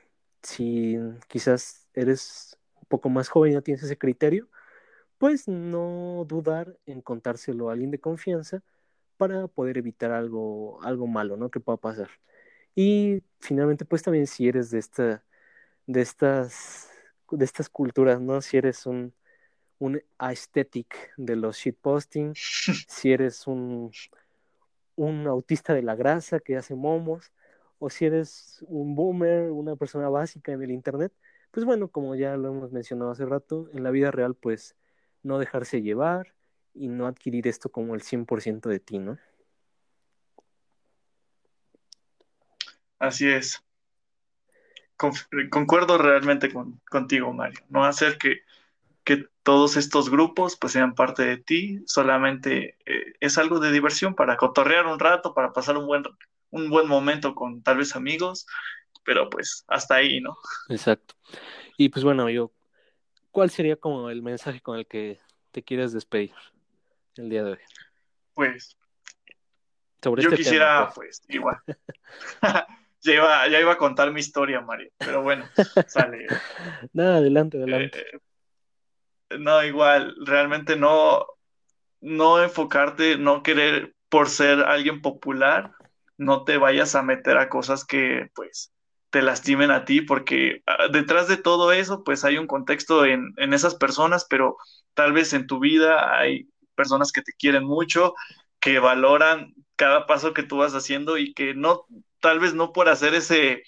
[0.45, 0.97] si
[1.27, 4.47] quizás eres un poco más joven y no tienes ese criterio,
[5.17, 8.63] pues no dudar en contárselo a alguien de confianza
[9.17, 11.49] para poder evitar algo, algo malo, ¿no?
[11.51, 12.09] Que pueda pasar.
[12.75, 15.25] Y finalmente, pues también si eres de esta,
[15.87, 16.89] de estas,
[17.31, 18.41] de estas culturas, ¿no?
[18.41, 19.13] Si eres un,
[19.79, 22.33] un aesthetic de los shitposting,
[22.87, 23.91] si eres un,
[24.95, 27.31] un autista de la grasa que hace momos,
[27.79, 31.13] o si eres un boomer, una persona básica en el internet,
[31.51, 34.75] pues bueno, como ya lo hemos mencionado hace rato, en la vida real, pues
[35.23, 36.33] no dejarse llevar
[36.73, 39.17] y no adquirir esto como el 100% de ti, ¿no?
[42.99, 43.63] Así es.
[45.49, 46.51] concuerdo realmente
[46.89, 47.59] contigo, Mario.
[47.69, 48.41] No hacer que
[49.05, 54.15] que todos estos grupos pues sean parte de ti, solamente eh, es algo de diversión
[54.15, 56.03] para cotorrear un rato, para pasar un buen,
[56.55, 58.47] un buen momento con tal vez amigos,
[59.03, 60.37] pero pues hasta ahí, ¿no?
[60.69, 61.15] Exacto.
[61.77, 62.51] Y pues bueno, yo,
[63.31, 65.19] ¿cuál sería como el mensaje con el que
[65.51, 66.33] te quieres despedir
[67.17, 67.59] el día de hoy?
[68.33, 68.77] Pues
[70.01, 71.21] Sobre yo este quisiera, pues.
[71.25, 71.57] pues, igual.
[73.01, 75.45] ya, iba, ya iba a contar mi historia, Mario, pero bueno,
[75.87, 76.27] sale.
[76.93, 77.99] Nada, adelante, adelante.
[77.99, 81.25] Eh, no, igual, realmente no,
[81.99, 85.73] no enfocarte, no querer por ser alguien popular,
[86.17, 88.71] no te vayas a meter a cosas que pues
[89.09, 93.33] te lastimen a ti, porque ah, detrás de todo eso pues hay un contexto en,
[93.37, 94.57] en esas personas, pero
[94.93, 98.13] tal vez en tu vida hay personas que te quieren mucho,
[98.59, 101.85] que valoran cada paso que tú vas haciendo y que no,
[102.19, 103.63] tal vez no por hacer ese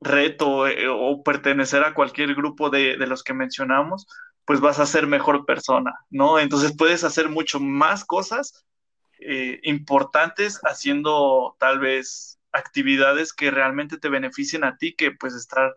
[0.00, 4.06] reto eh, o pertenecer a cualquier grupo de, de los que mencionamos,
[4.44, 6.38] pues vas a ser mejor persona, ¿no?
[6.38, 8.64] Entonces puedes hacer mucho más cosas
[9.20, 15.74] eh, importantes haciendo tal vez actividades que realmente te beneficien a ti, que pues estar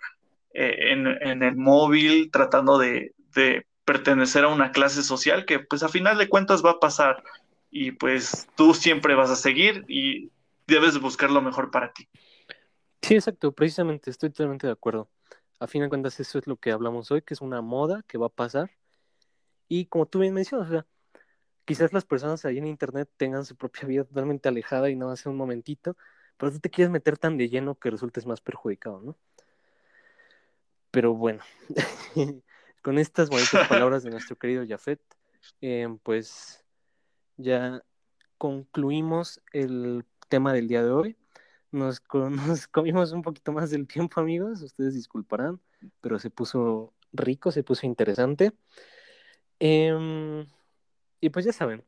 [0.54, 3.14] eh, en, el móvil tratando de,
[3.86, 7.22] pertenecer a una clase social que pues a final de cuentas va a pasar
[7.70, 10.32] y pues tú siempre vas a seguir y
[10.68, 12.08] debes buscar lo mejor para ti.
[13.02, 15.10] Sí, exacto, precisamente, estoy totalmente de acuerdo
[15.64, 18.18] a fin de cuentas eso es lo que hablamos hoy, que es una moda que
[18.18, 18.70] va a pasar.
[19.70, 20.86] Y como tú bien mencionas, o sea,
[21.66, 25.30] quizás las personas ahí en internet tengan su propia vida totalmente alejada y no hace
[25.30, 25.96] un momentito,
[26.38, 29.18] pero tú te quieres meter tan de lleno que resultes más perjudicado, ¿no?
[30.92, 31.42] Pero bueno,
[32.84, 35.02] con estas bonitas palabras de nuestro querido Jafet,
[35.62, 36.64] eh, pues
[37.38, 37.84] ya
[38.38, 41.18] concluimos el tema del día de hoy.
[41.72, 44.62] Nos, nos comimos un poquito más del tiempo, amigos.
[44.62, 45.60] Ustedes disculparán,
[46.02, 48.52] pero se puso rico, se puso interesante.
[49.60, 50.46] Em,
[51.24, 51.86] y pues ya saben,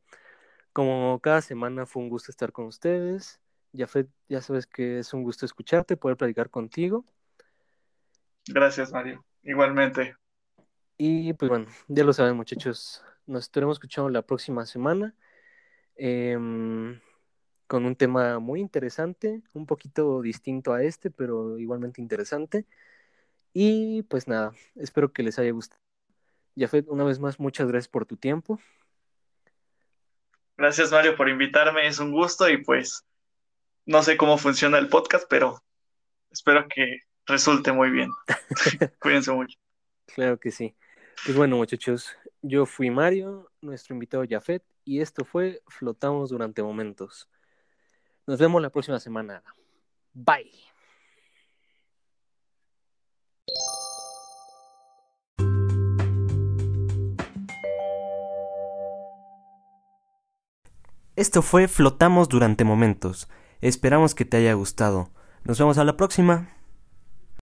[0.72, 3.38] como cada semana fue un gusto estar con ustedes.
[3.72, 7.04] Ya, fue, ya sabes que es un gusto escucharte, poder platicar contigo.
[8.48, 9.26] Gracias, Mario.
[9.42, 10.16] Igualmente.
[10.96, 13.04] Y pues bueno, ya lo saben, muchachos.
[13.26, 15.14] Nos estaremos escuchando la próxima semana.
[15.96, 16.38] Eh,
[17.66, 22.64] con un tema muy interesante, un poquito distinto a este, pero igualmente interesante.
[23.52, 25.82] Y pues nada, espero que les haya gustado.
[26.56, 28.58] Jafet, una vez más, muchas gracias por tu tiempo.
[30.56, 31.86] Gracias, Mario, por invitarme.
[31.86, 33.04] Es un gusto y pues
[33.84, 35.62] no sé cómo funciona el podcast, pero
[36.30, 38.10] espero que resulte muy bien.
[39.00, 39.58] Cuídense mucho.
[40.06, 40.74] Claro que sí.
[41.24, 47.28] Pues bueno, muchachos, yo fui Mario, nuestro invitado Jafet, y esto fue Flotamos durante momentos.
[48.26, 49.42] Nos vemos la próxima semana.
[50.12, 50.75] Bye.
[61.16, 63.26] Esto fue Flotamos durante momentos.
[63.62, 65.08] Esperamos que te haya gustado.
[65.44, 66.50] Nos vemos a la próxima.